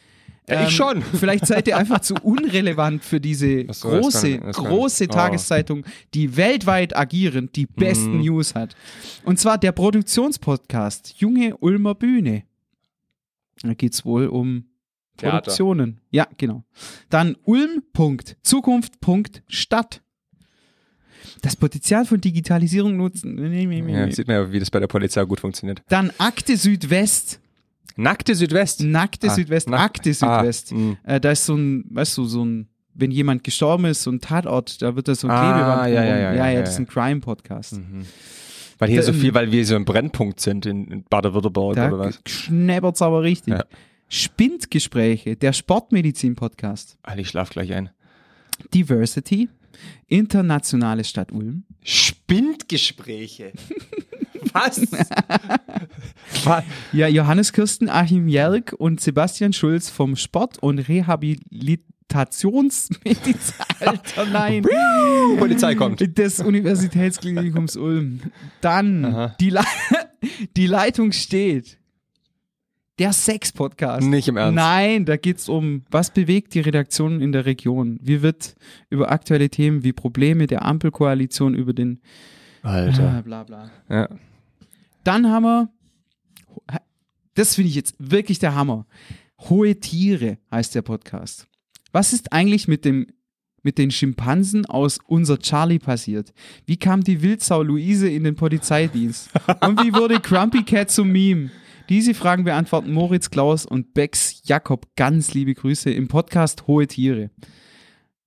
[0.50, 1.02] Ja, ich schon.
[1.14, 5.04] Vielleicht seid ihr einfach zu unrelevant für diese so, das große, kann- das kann- große
[5.06, 5.14] oh.
[5.14, 5.84] Tageszeitung,
[6.14, 8.22] die weltweit agierend die besten Mhm.
[8.22, 8.76] News hat.
[9.26, 12.44] Und zwar der Produktionspodcast Junge Ulmer Bühne.
[13.62, 14.66] Da geht's wohl um
[15.18, 15.38] Theater.
[15.42, 16.00] Produktionen.
[16.12, 16.64] Ja, genau.
[17.10, 17.82] Dann Ulm.
[17.92, 18.38] Punkt.
[18.44, 19.00] Zukunft.
[19.02, 19.42] Punkt.
[19.48, 20.02] Stadt.
[21.42, 23.38] Das Potenzial von Digitalisierung nutzen.
[23.90, 25.82] Ja, sieht man ja, wie das bei der Polizei gut funktioniert.
[25.90, 27.40] Dann Akte Südwest.
[27.98, 28.82] Nackte Südwest.
[28.84, 29.70] Nackte Ah, Südwest.
[29.70, 30.74] nack- Akte Südwest.
[30.74, 34.12] Ah, äh, da ist so ein, weißt du, so ein, wenn jemand gestorben ist, so
[34.12, 35.94] ein Tatort, da wird da so ein Ah, Klebeband.
[35.94, 37.80] ja, ja, ja, ja, ja, das ist ein Crime-Podcast.
[38.80, 41.88] Weil hier so Ähm, viel, weil wir so ein Brennpunkt sind in, in Baden-Württemberg Da
[41.88, 42.20] oder was?
[42.28, 43.54] schnäppert's aber richtig.
[43.56, 43.66] Ja.
[44.10, 46.98] Spindgespräche, der Sportmedizin-Podcast.
[47.04, 47.90] Alter, ich schlaf gleich ein.
[48.74, 49.50] Diversity,
[50.08, 51.64] internationale Stadt Ulm.
[51.84, 53.52] Spindgespräche.
[54.58, 54.82] was?
[56.46, 56.64] was?
[56.92, 63.54] Ja, Johannes Kirsten, Achim Jelk und Sebastian Schulz vom Sport- und Rehabilitationsmedizin.
[63.80, 64.66] Alter, nein.
[65.38, 66.18] Polizei kommt.
[66.18, 68.22] des Universitätsklinikums Ulm.
[68.62, 69.36] Dann Aha.
[69.40, 69.62] die, Le
[70.58, 71.78] die Leitung steht.
[73.00, 74.08] Der Sex-Podcast.
[74.08, 74.56] Nicht im Ernst.
[74.56, 78.00] Nein, da geht's um, was bewegt die Redaktion in der Region?
[78.02, 78.56] Wie wird
[78.90, 82.00] über aktuelle Themen wie Probleme der Ampelkoalition über den
[82.64, 83.18] Alter.
[83.18, 83.70] Ah, bla bla.
[83.90, 84.10] Ja.
[85.08, 85.70] Dann haben wir,
[87.34, 88.86] das finde ich jetzt wirklich der Hammer.
[89.40, 91.48] Hohe Tiere heißt der Podcast.
[91.94, 93.08] Was ist eigentlich mit dem
[93.64, 96.34] mit den Schimpansen aus Unser Charlie passiert?
[96.66, 99.30] Wie kam die Wildsau Luise in den Polizeidienst?
[99.62, 101.52] Und wie wurde Grumpy Cat zum Meme?
[101.88, 107.32] Diese Fragen beantworten Moritz Klaus und Bex Jakob ganz liebe Grüße im Podcast Hohe Tiere.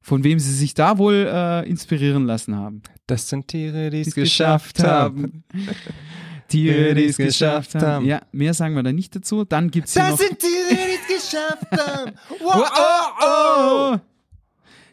[0.00, 2.80] Von wem sie sich da wohl äh, inspirieren lassen haben.
[3.06, 5.44] Das sind Tiere, die es geschafft haben.
[6.50, 8.04] Tiere, die es geschafft haben.
[8.04, 9.44] Ja, mehr sagen wir da nicht dazu.
[9.44, 12.12] Dann gibt's hier noch sind Tiere, die es geschafft haben.
[12.40, 13.98] oh, oh, oh.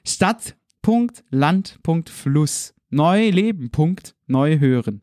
[0.06, 2.74] Stadt, Punkt, Land, Punkt, Fluss.
[2.90, 5.02] Neu leben, Punkt, neu hören.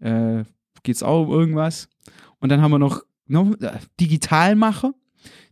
[0.00, 0.44] Äh,
[0.82, 1.88] geht's auch um irgendwas.
[2.38, 4.94] Und dann haben wir noch, noch äh, Digitalmacher,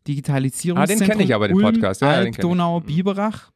[0.06, 1.04] Digitalisierungszentrum.
[1.04, 2.00] Ah, den kenn ich aber, den Ulm, Podcast.
[2.00, 2.38] Ja, kenn ich.
[2.38, 3.50] Donau, Biberach.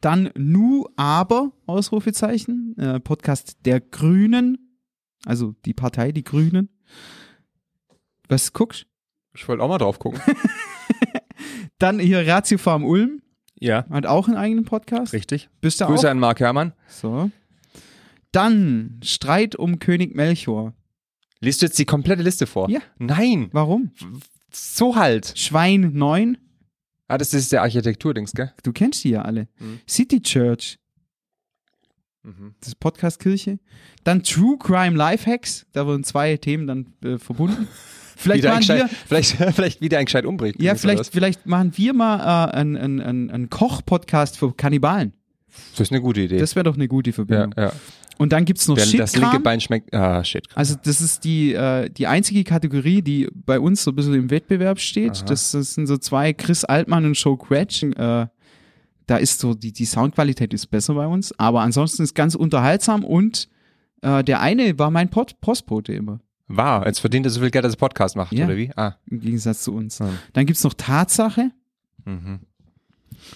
[0.00, 4.67] Dann Nu, aber, Ausrufezeichen, äh, Podcast der Grünen,
[5.24, 6.68] also die Partei, die Grünen.
[8.28, 8.86] Was guckst?
[9.34, 10.20] Ich wollte auch mal drauf gucken.
[11.78, 13.22] Dann hier Ratio Farm Ulm,
[13.60, 15.12] ja, hat auch einen eigenen Podcast.
[15.12, 15.48] richtig.
[15.60, 16.10] Bist du Grüße auch?
[16.10, 16.72] an Mark Herrmann.
[16.88, 17.30] So.
[18.32, 20.74] Dann Streit um König Melchior.
[21.40, 22.68] Liest du jetzt die komplette Liste vor?
[22.68, 22.80] Ja.
[22.98, 23.48] Nein.
[23.52, 23.92] Warum?
[24.52, 25.32] So halt.
[25.36, 26.36] Schwein 9.
[27.06, 28.52] Ah, das ist der Architekturdings, gell?
[28.64, 29.48] Du kennst die ja alle.
[29.58, 29.80] Mhm.
[29.88, 30.78] City Church.
[32.22, 32.54] Mhm.
[32.60, 33.58] Das ist Podcast Kirche.
[34.04, 35.66] Dann True Crime Lifehacks.
[35.72, 37.68] Da wurden zwei Themen dann äh, verbunden.
[38.16, 40.60] Vielleicht Wieder machen wir, vielleicht, vielleicht wieder ein gescheit umbringt.
[40.60, 45.12] ja, vielleicht, vielleicht machen wir mal äh, einen ein, ein, Koch-Podcast für Kannibalen.
[45.70, 46.38] Das ist eine gute Idee.
[46.38, 47.54] Das wäre doch eine gute ja, Verbindung.
[47.56, 47.72] ja.
[48.18, 49.38] Und dann gibt's noch Während das linke.
[49.38, 49.94] Bein schmeckt.
[49.94, 50.48] Ah, shit.
[50.56, 54.30] Also das ist die, äh, die einzige Kategorie, die bei uns so ein bisschen im
[54.30, 55.18] Wettbewerb steht.
[55.18, 55.24] Aha.
[55.26, 57.84] Das, das sind so zwei, Chris Altmann und Joe Cratch.
[57.84, 58.26] Äh,
[59.08, 63.04] da ist so, die, die Soundqualität ist besser bei uns, aber ansonsten ist ganz unterhaltsam
[63.04, 63.48] und
[64.02, 67.64] äh, der eine war mein Pod Postbote immer, Wow, jetzt verdient er so viel Geld,
[67.66, 68.46] dass er Podcast macht, Ja.
[68.46, 68.70] oder wie?
[68.76, 68.94] Ah.
[69.10, 70.00] im Gegensatz zu uns.
[70.00, 70.18] Hm.
[70.32, 71.50] Dann gibt's noch Tatsache.
[72.06, 72.40] Mhm.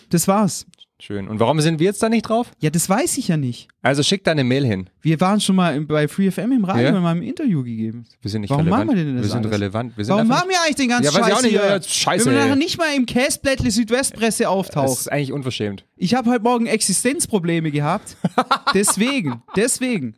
[0.08, 0.66] Das war's.
[1.04, 1.26] Schön.
[1.26, 2.52] Und warum sind wir jetzt da nicht drauf?
[2.60, 3.66] Ja, das weiß ich ja nicht.
[3.82, 4.88] Also schick deine Mail hin.
[5.00, 6.88] Wir waren schon mal im, bei FreeFM im Radio Ja?
[6.90, 8.04] und haben ein Interview gegeben.
[8.20, 8.86] Wir sind nicht Warum relevant.
[8.86, 9.52] machen wir denn das Wir sind alles?
[9.58, 9.96] relevant.
[9.96, 11.50] Wir sind Warum machen wir eigentlich den ganzen Ja, weiß ich Scheiß auch nicht.
[11.60, 11.64] hier?
[11.70, 15.00] Ja, scheiße, Wenn wir nachher nicht mal im Käseblättle Südwestpresse Das auftaucht.
[15.00, 15.84] ist eigentlich unverschämt.
[15.96, 18.16] Ich habe heute Morgen Existenzprobleme gehabt.
[18.72, 20.14] deswegen, deswegen.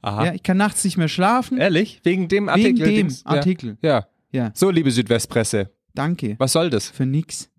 [0.00, 0.26] Aha.
[0.26, 1.58] Ja, ich kann nachts nicht mehr schlafen.
[1.58, 2.00] Ehrlich?
[2.04, 2.86] Wegen dem wegen Artikel?
[2.86, 3.26] dem Dings?
[3.26, 3.78] Artikel.
[3.82, 3.90] Ja.
[3.98, 4.06] ja.
[4.32, 5.70] Ja, So, liebe Südwestpresse.
[5.92, 6.36] danke.
[6.38, 6.88] Was soll das?
[6.88, 7.50] Für nix.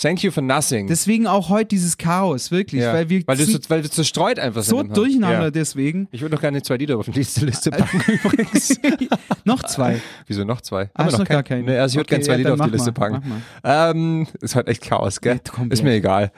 [0.00, 0.86] Thank you for nothing.
[0.86, 2.80] Deswegen auch heute dieses Chaos, wirklich.
[2.80, 2.92] ja.
[2.92, 4.96] Weil wir weil, du so, weil du zerstreut einfach so sind.
[4.96, 5.50] durcheinander Ja.
[5.50, 6.06] deswegen.
[6.12, 8.78] Ich würde noch gerne zwei Lieder auf die Liste, Liste packen übrigens.
[9.44, 10.00] Noch zwei.
[10.26, 10.90] Wieso noch zwei?
[10.94, 11.64] Hast wir noch gar keinen?
[11.64, 13.42] Nee, also ich würde Okay, gerne zwei ja, Lieder auf die Liste mal, packen.
[13.64, 15.40] Ähm, ist halt echt Chaos, gell?
[15.50, 15.72] Komplett.
[15.72, 16.30] ist mir egal.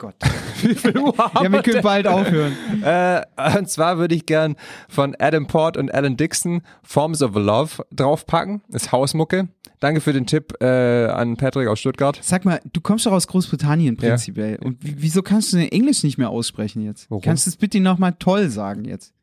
[0.00, 0.16] Gott.
[0.62, 2.54] Ja, wir können bald aufhören.
[2.82, 3.22] Äh,
[3.58, 4.56] und zwar würde ich gern
[4.88, 8.60] von Adam Port und Alan Dixon Forms of Love draufpacken.
[8.68, 9.48] Ist Hausmucke.
[9.78, 12.18] Danke für den Tipp äh, an Patrick aus Stuttgart.
[12.22, 14.56] Sag mal, du kommst doch aus Großbritannien prinzipiell.
[14.62, 17.10] Und wie- wieso kannst du denn Englisch nicht mehr aussprechen jetzt?
[17.10, 17.22] Warum?
[17.22, 19.14] Kannst du es bitte nochmal toll sagen jetzt?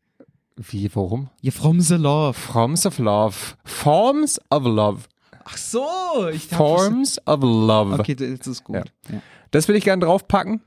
[0.56, 1.30] Wie, warum?
[1.42, 2.34] Ja, from the love.
[2.34, 3.36] Forms of Love.
[3.64, 5.02] Forms of Love.
[5.46, 5.86] Ach so,
[6.34, 8.00] ich dachte, Forms of Love.
[8.00, 8.76] Okay, das ist gut.
[8.78, 8.84] Ja.
[9.12, 9.22] Ja.
[9.52, 10.62] Das will ich gerne draufpacken.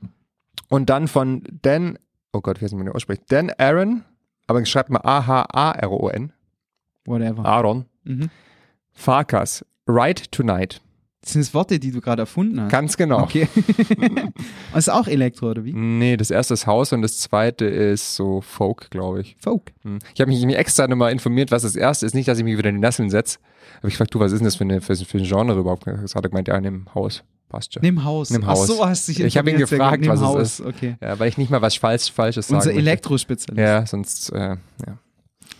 [0.69, 1.97] Und dann von Dan,
[2.33, 3.23] oh Gott, wie heißt man den ausspricht?
[3.29, 4.03] Dan Aaron,
[4.47, 6.31] aber schreibt mal A-H-A-R-O-N.
[7.05, 7.45] Whatever.
[7.45, 7.85] Aaron.
[8.03, 8.29] Mhm.
[8.91, 9.65] Farkas.
[9.87, 10.81] Right Tonight.
[11.21, 12.71] Das sind das Worte, die du gerade erfunden hast.
[12.71, 13.21] Ganz genau.
[13.21, 13.47] Okay.
[14.73, 15.71] das ist auch Elektro, oder wie?
[15.71, 19.35] Nee, das erste ist Haus und das zweite ist so Folk, glaube ich.
[19.39, 19.71] Folk.
[19.83, 19.99] Hm.
[20.15, 22.15] Ich habe mich, mich extra nochmal informiert, was das erste ist.
[22.15, 23.37] Nicht, dass ich mich wieder in die Nesseln setze.
[23.79, 25.85] Aber ich fragte, du, was ist denn das für, eine, für, für ein Genre überhaupt?
[25.85, 27.23] Das hat er gemeint, ja, in dem Haus.
[27.51, 27.81] Passt schon.
[27.83, 28.29] Nimm Haus.
[28.29, 28.67] Nimm Ach Haus.
[28.67, 30.41] so, hast du dich Ich hab ihn gefragt, was es Haus.
[30.41, 30.61] ist.
[30.65, 30.95] Okay.
[31.01, 32.73] Ja, weil ich nicht mal was Falsch, Falsches sagen Unser.
[32.73, 33.59] Elektrospezialist.
[33.59, 34.57] Ja, sonst, äh, ja.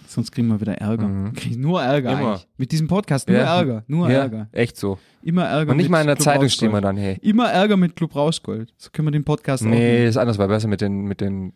[0.08, 1.08] Sonst kriegen wir wieder Ärger.
[1.08, 1.34] Mhm.
[1.34, 2.30] Krieg nur Ärger Immer.
[2.32, 2.48] eigentlich.
[2.58, 3.58] Mit diesem Podcast nur Ja.
[3.58, 3.84] Ärger.
[3.88, 4.48] Nur ja, Ärger.
[4.54, 5.00] echt so.
[5.24, 7.18] Immer Ärger Und nicht mal in der Club Zeitung stehen wir dann, hey.
[7.22, 8.74] Immer Ärger mit Club Rauschgold.
[8.78, 11.54] So können wir den Podcast auch Nee, ist anders, war besser mit den, mit den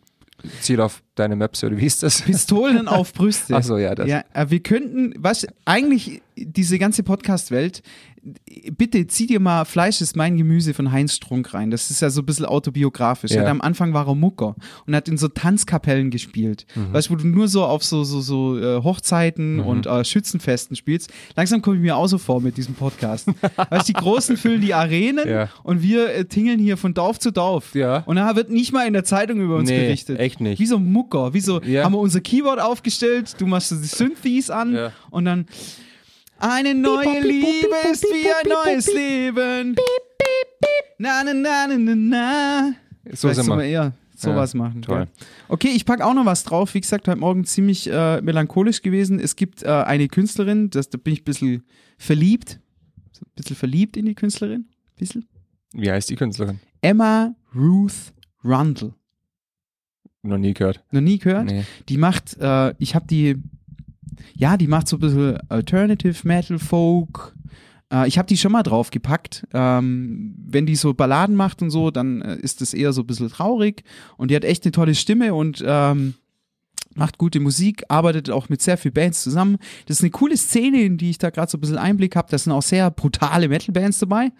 [0.60, 2.20] Ziel auf deine Maps, oder wie hieß das?
[2.22, 3.56] Pistolen auf Brüste.
[3.56, 4.06] Ach so, ja, das.
[4.08, 7.82] Ja, äh, wir könnten, was eigentlich diese ganze Podcast-Welt,
[8.72, 11.70] bitte zieh dir mal Fleisch ist mein Gemüse von Heinz Strunk rein.
[11.70, 13.30] Das ist ja so ein bisschen autobiografisch.
[13.32, 13.42] Ja.
[13.42, 14.56] Hat am Anfang war er Mucker
[14.86, 16.66] und hat in so Tanzkapellen gespielt.
[16.74, 16.92] Mhm.
[16.92, 20.76] Weißt du, wo du nur so auf so, so, so äh, Hochzeiten und äh, Schützenfesten
[20.76, 21.12] spielst.
[21.36, 23.28] Langsam komme ich mir auch so vor mit diesem Podcast.
[23.70, 25.48] weißt du, die Großen füllen die Arenen Ja.
[25.62, 27.74] und wir äh, tingeln hier von Dorf zu Dorf.
[27.74, 27.98] Ja.
[28.06, 30.18] Und da wird nicht mal in der Zeitung über uns Nee, berichtet.
[30.18, 30.58] echt nicht.
[30.58, 31.32] Wie so Mucker.
[31.34, 35.46] Wie so, haben wir unser Keyboard aufgestellt, du machst die Synthes an und dann
[36.38, 39.76] eine neue Liebe ist wie ein neues Leben.
[40.98, 42.72] Na, na, na, na, na, na.
[43.12, 43.64] So Vielleicht sind wir.
[43.64, 44.82] eher sowas machen.
[44.82, 45.04] toll.
[45.04, 45.08] gell?
[45.48, 46.74] Okay, ich packe auch noch was drauf.
[46.74, 49.20] Wie gesagt, heute Morgen ziemlich äh, melancholisch gewesen.
[49.20, 51.62] Es gibt äh, eine Künstlerin, das, da bin ich ein bisschen
[51.98, 52.60] verliebt.
[53.20, 54.66] Ein bisschen verliebt in die Künstlerin.
[54.96, 55.26] Bisschen.
[55.72, 56.60] Wie heißt die Künstlerin?
[56.80, 58.12] Emma Ruth
[58.42, 58.94] Rundle.
[60.22, 60.82] Noch nie gehört.
[60.90, 61.46] Noch nie gehört?
[61.46, 61.64] Nee.
[61.88, 63.36] Die macht, äh, ich habe die,
[64.34, 67.34] ja, die macht so ein bisschen Alternative Metal Folk.
[67.92, 69.46] Äh, ich habe die schon mal draufgepackt.
[69.52, 73.06] Ähm, wenn die so Balladen macht und so, dann äh, ist das eher so ein
[73.06, 73.84] bisschen traurig.
[74.16, 76.14] Und die hat echt eine tolle Stimme und ähm,
[76.94, 79.58] macht gute Musik, arbeitet auch mit sehr vielen Bands zusammen.
[79.86, 82.28] Das ist eine coole Szene, in die ich da gerade so ein bisschen Einblick habe.
[82.30, 84.32] Da sind auch sehr brutale Metal-Bands dabei.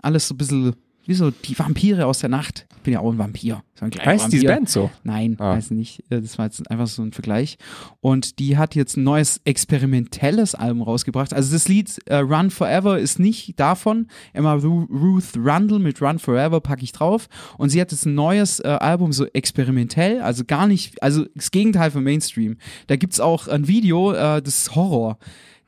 [0.00, 0.74] Alles so ein bisschen
[1.08, 2.66] wie so die Vampire aus der Nacht.
[2.76, 3.62] Ich bin ja auch ein Vampir.
[3.74, 4.56] So ein kleiner Heißt diese Vampir.
[4.56, 4.90] Band so?
[5.04, 5.56] Nein, Ah.
[5.56, 6.02] weiß nicht.
[6.10, 7.56] Das war jetzt einfach so ein Vergleich.
[8.00, 11.32] Und die hat jetzt ein neues experimentelles Album rausgebracht.
[11.32, 14.08] Also das Lied äh, Run Forever ist nicht davon.
[14.32, 17.28] Emma Ru Ruth Rundle mit Run Forever packe ich drauf.
[17.56, 21.50] Und sie hat jetzt ein neues äh, Album, so experimentell, also gar nicht, also das
[21.50, 22.56] Gegenteil von Mainstream.
[22.86, 25.18] Da gibt's auch ein Video, äh, das ist Horror.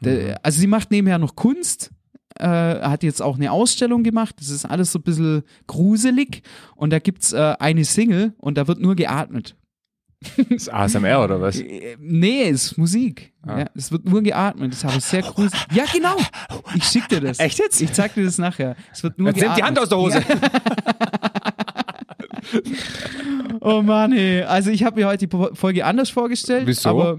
[0.02, 1.90] Da- Also sie macht nebenher noch Kunst,
[2.40, 4.34] äh, hat jetzt auch eine Ausstellung gemacht.
[4.38, 6.42] Das ist alles so ein bisschen gruselig.
[6.76, 9.56] Und da gibt's äh, eine Single und da wird nur geatmet.
[10.50, 11.58] Ist ASMR oder was?
[11.60, 13.32] Äh, Nee, es ist Musik.
[13.46, 13.60] Ah.
[13.60, 14.72] Ja, es wird nur geatmet.
[14.72, 15.54] Das ist aber sehr gruselig.
[15.72, 16.14] Ja, genau.
[16.74, 17.38] Ich schick dir das.
[17.38, 17.80] Echt jetzt?
[17.80, 18.76] Ich zeig dir das nachher.
[18.92, 19.58] Es wird nur Jetzt geatmet.
[19.58, 20.22] die Hand aus der Hose.
[23.60, 24.42] Oh Mann, ey.
[24.42, 26.66] Also ich habe mir heute die Folge anders vorgestellt.
[26.66, 26.88] Wieso?
[26.88, 27.18] Aber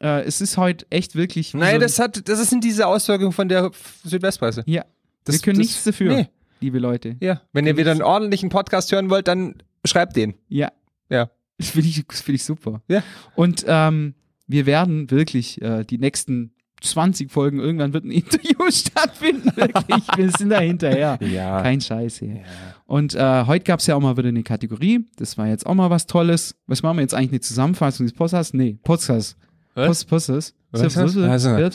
[0.00, 1.54] äh, es ist heute echt wirklich.
[1.54, 3.70] Nein, so ein- das hat, das sind diese Auswirkungen von der
[4.04, 4.62] Südwestpresse.
[4.66, 4.84] Ja.
[5.24, 6.28] Das- wir können das- nichts dafür, Nee.
[6.60, 7.16] liebe Leute.
[7.20, 7.42] Ja.
[7.52, 10.34] Wenn ihr wieder einen ordentlichen Podcast hören wollt, dann schreibt den.
[10.48, 10.72] Ja.
[11.08, 11.30] Ja.
[11.58, 12.82] Das finde ich, das find ich super.
[12.88, 13.02] Ja.
[13.36, 14.14] Und ähm,
[14.48, 20.02] wir werden wirklich äh, die nächsten 20 Folgen, irgendwann wird ein Interview stattfinden, wirklich.
[20.16, 21.16] Wir sind da hinterher.
[21.20, 21.62] Ja.
[21.62, 22.42] Kein Scheiß hier.
[22.86, 25.06] Und äh, heute gab es ja auch mal wieder eine Kategorie.
[25.16, 26.56] Das war jetzt auch mal was Tolles.
[26.66, 27.30] Was machen wir jetzt eigentlich?
[27.30, 28.52] Eine Zusammenfassung des Podcasts?
[28.52, 29.36] Nee, Podcast.
[29.74, 30.04] Was?
[30.04, 30.54] Post, Postes.
[30.70, 31.16] Was ist das?
[31.16, 31.56] Also.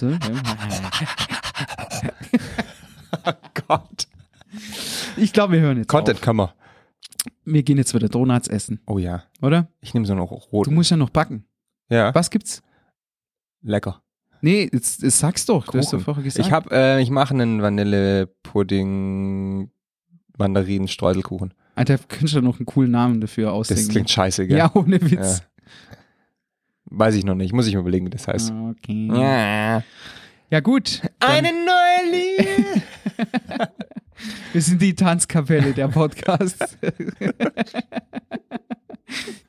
[3.67, 4.07] Gott.
[5.17, 6.33] Ich glaube, wir hören jetzt Content auf.
[6.33, 6.49] man.
[7.45, 9.23] Wir gehen jetzt wieder Donuts essen, Oh ja.
[9.41, 9.67] oder?
[9.81, 10.67] Ich nehme so noch rot.
[10.67, 11.45] Du musst ja noch backen.
[11.89, 12.13] ja.
[12.13, 12.61] Was gibt's?
[13.61, 14.01] Lecker.
[14.41, 15.65] Nee, jetzt, jetzt sag's doch.
[15.65, 16.03] Du hast doch Kuchen.
[16.05, 16.47] vorher gesagt.
[16.47, 19.71] Ich hab, äh, ich mache einen Vanillepudding
[20.37, 21.53] Mandarinen Streuselkuchen.
[21.75, 23.83] Alter, könntest du noch einen coolen Namen dafür ausdenken?
[23.85, 24.57] Das klingt scheiße, gell?
[24.59, 25.41] Ja, ohne Witz.
[26.89, 27.53] Weiß ich noch nicht.
[27.53, 28.51] Muss ich mir überlegen, wie das heißt.
[28.51, 29.09] Okay.
[29.11, 29.83] Ja.
[30.49, 31.01] Ja, gut.
[31.19, 32.81] Dann, neue Liebe.
[34.53, 36.77] wir sind die Tanzkapelle der Podcast.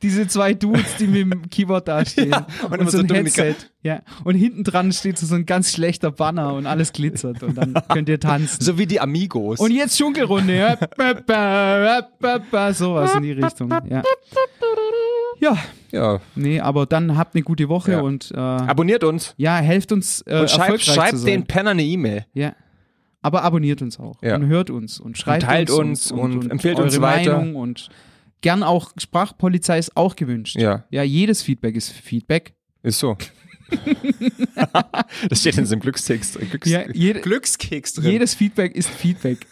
[0.03, 2.31] Diese zwei Dudes, die mit dem Keyboard dastehen.
[2.33, 3.55] Ja, und und, so so ein die Headset.
[3.83, 4.03] Ja.
[4.25, 7.43] Und hinten dran steht so ein ganz schlechter Banner und alles glitzert.
[7.43, 8.63] Und dann könnt ihr tanzen.
[8.63, 9.59] So wie die Amigos.
[9.61, 10.79] Und jetzt Dschungelrunde.
[12.73, 13.71] Sowas in die Richtung.
[13.89, 14.03] Ja.
[15.41, 15.57] Ja,
[15.91, 16.21] ja.
[16.35, 18.01] nee, aber dann habt eine gute Woche Ja.
[18.01, 19.35] und äh, Abonniert uns.
[19.37, 22.27] ja, helft uns äh, Und schreibt, schreibt den Penner eine E-Mail.
[22.35, 22.55] Ja.
[23.23, 24.37] Aber abonniert uns auch Ja.
[24.37, 27.37] und hört uns und schreibt teilt uns, uns und empfiehlt uns weiter.
[27.39, 27.89] Meinung und
[28.41, 30.57] gern auch Sprachpolizei ist auch gewünscht.
[30.57, 30.85] Ja.
[30.91, 32.55] Ja, jedes Feedback ist Feedback.
[32.83, 33.17] Ist so.
[35.29, 36.39] das steht in so einem Glückstext.
[36.51, 38.13] Glücks Ja, jede, Glückskeks drin.
[38.13, 39.47] jedes Feedback ist Feedback.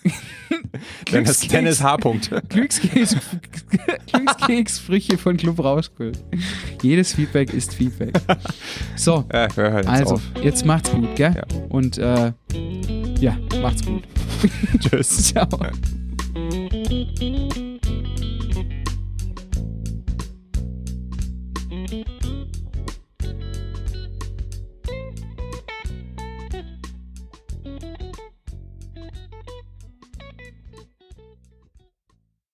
[1.13, 1.41] Dennis.
[1.41, 1.97] Dennis H.
[1.97, 2.31] -Punkt.
[2.49, 3.17] Glückskeks,
[4.13, 6.19] Glückskeksfrüche von Club Rauschgold.
[6.83, 8.15] Jedes Feedback ist Feedback.
[8.95, 10.23] So, Ja, hör halt jetzt also, auf.
[10.43, 11.35] jetzt macht's gut, gell?
[11.37, 11.45] Ja.
[11.69, 12.33] Und äh,
[13.21, 14.05] ja, macht's gut.
[14.81, 15.25] Tschüss.
[15.33, 15.49] Ciao.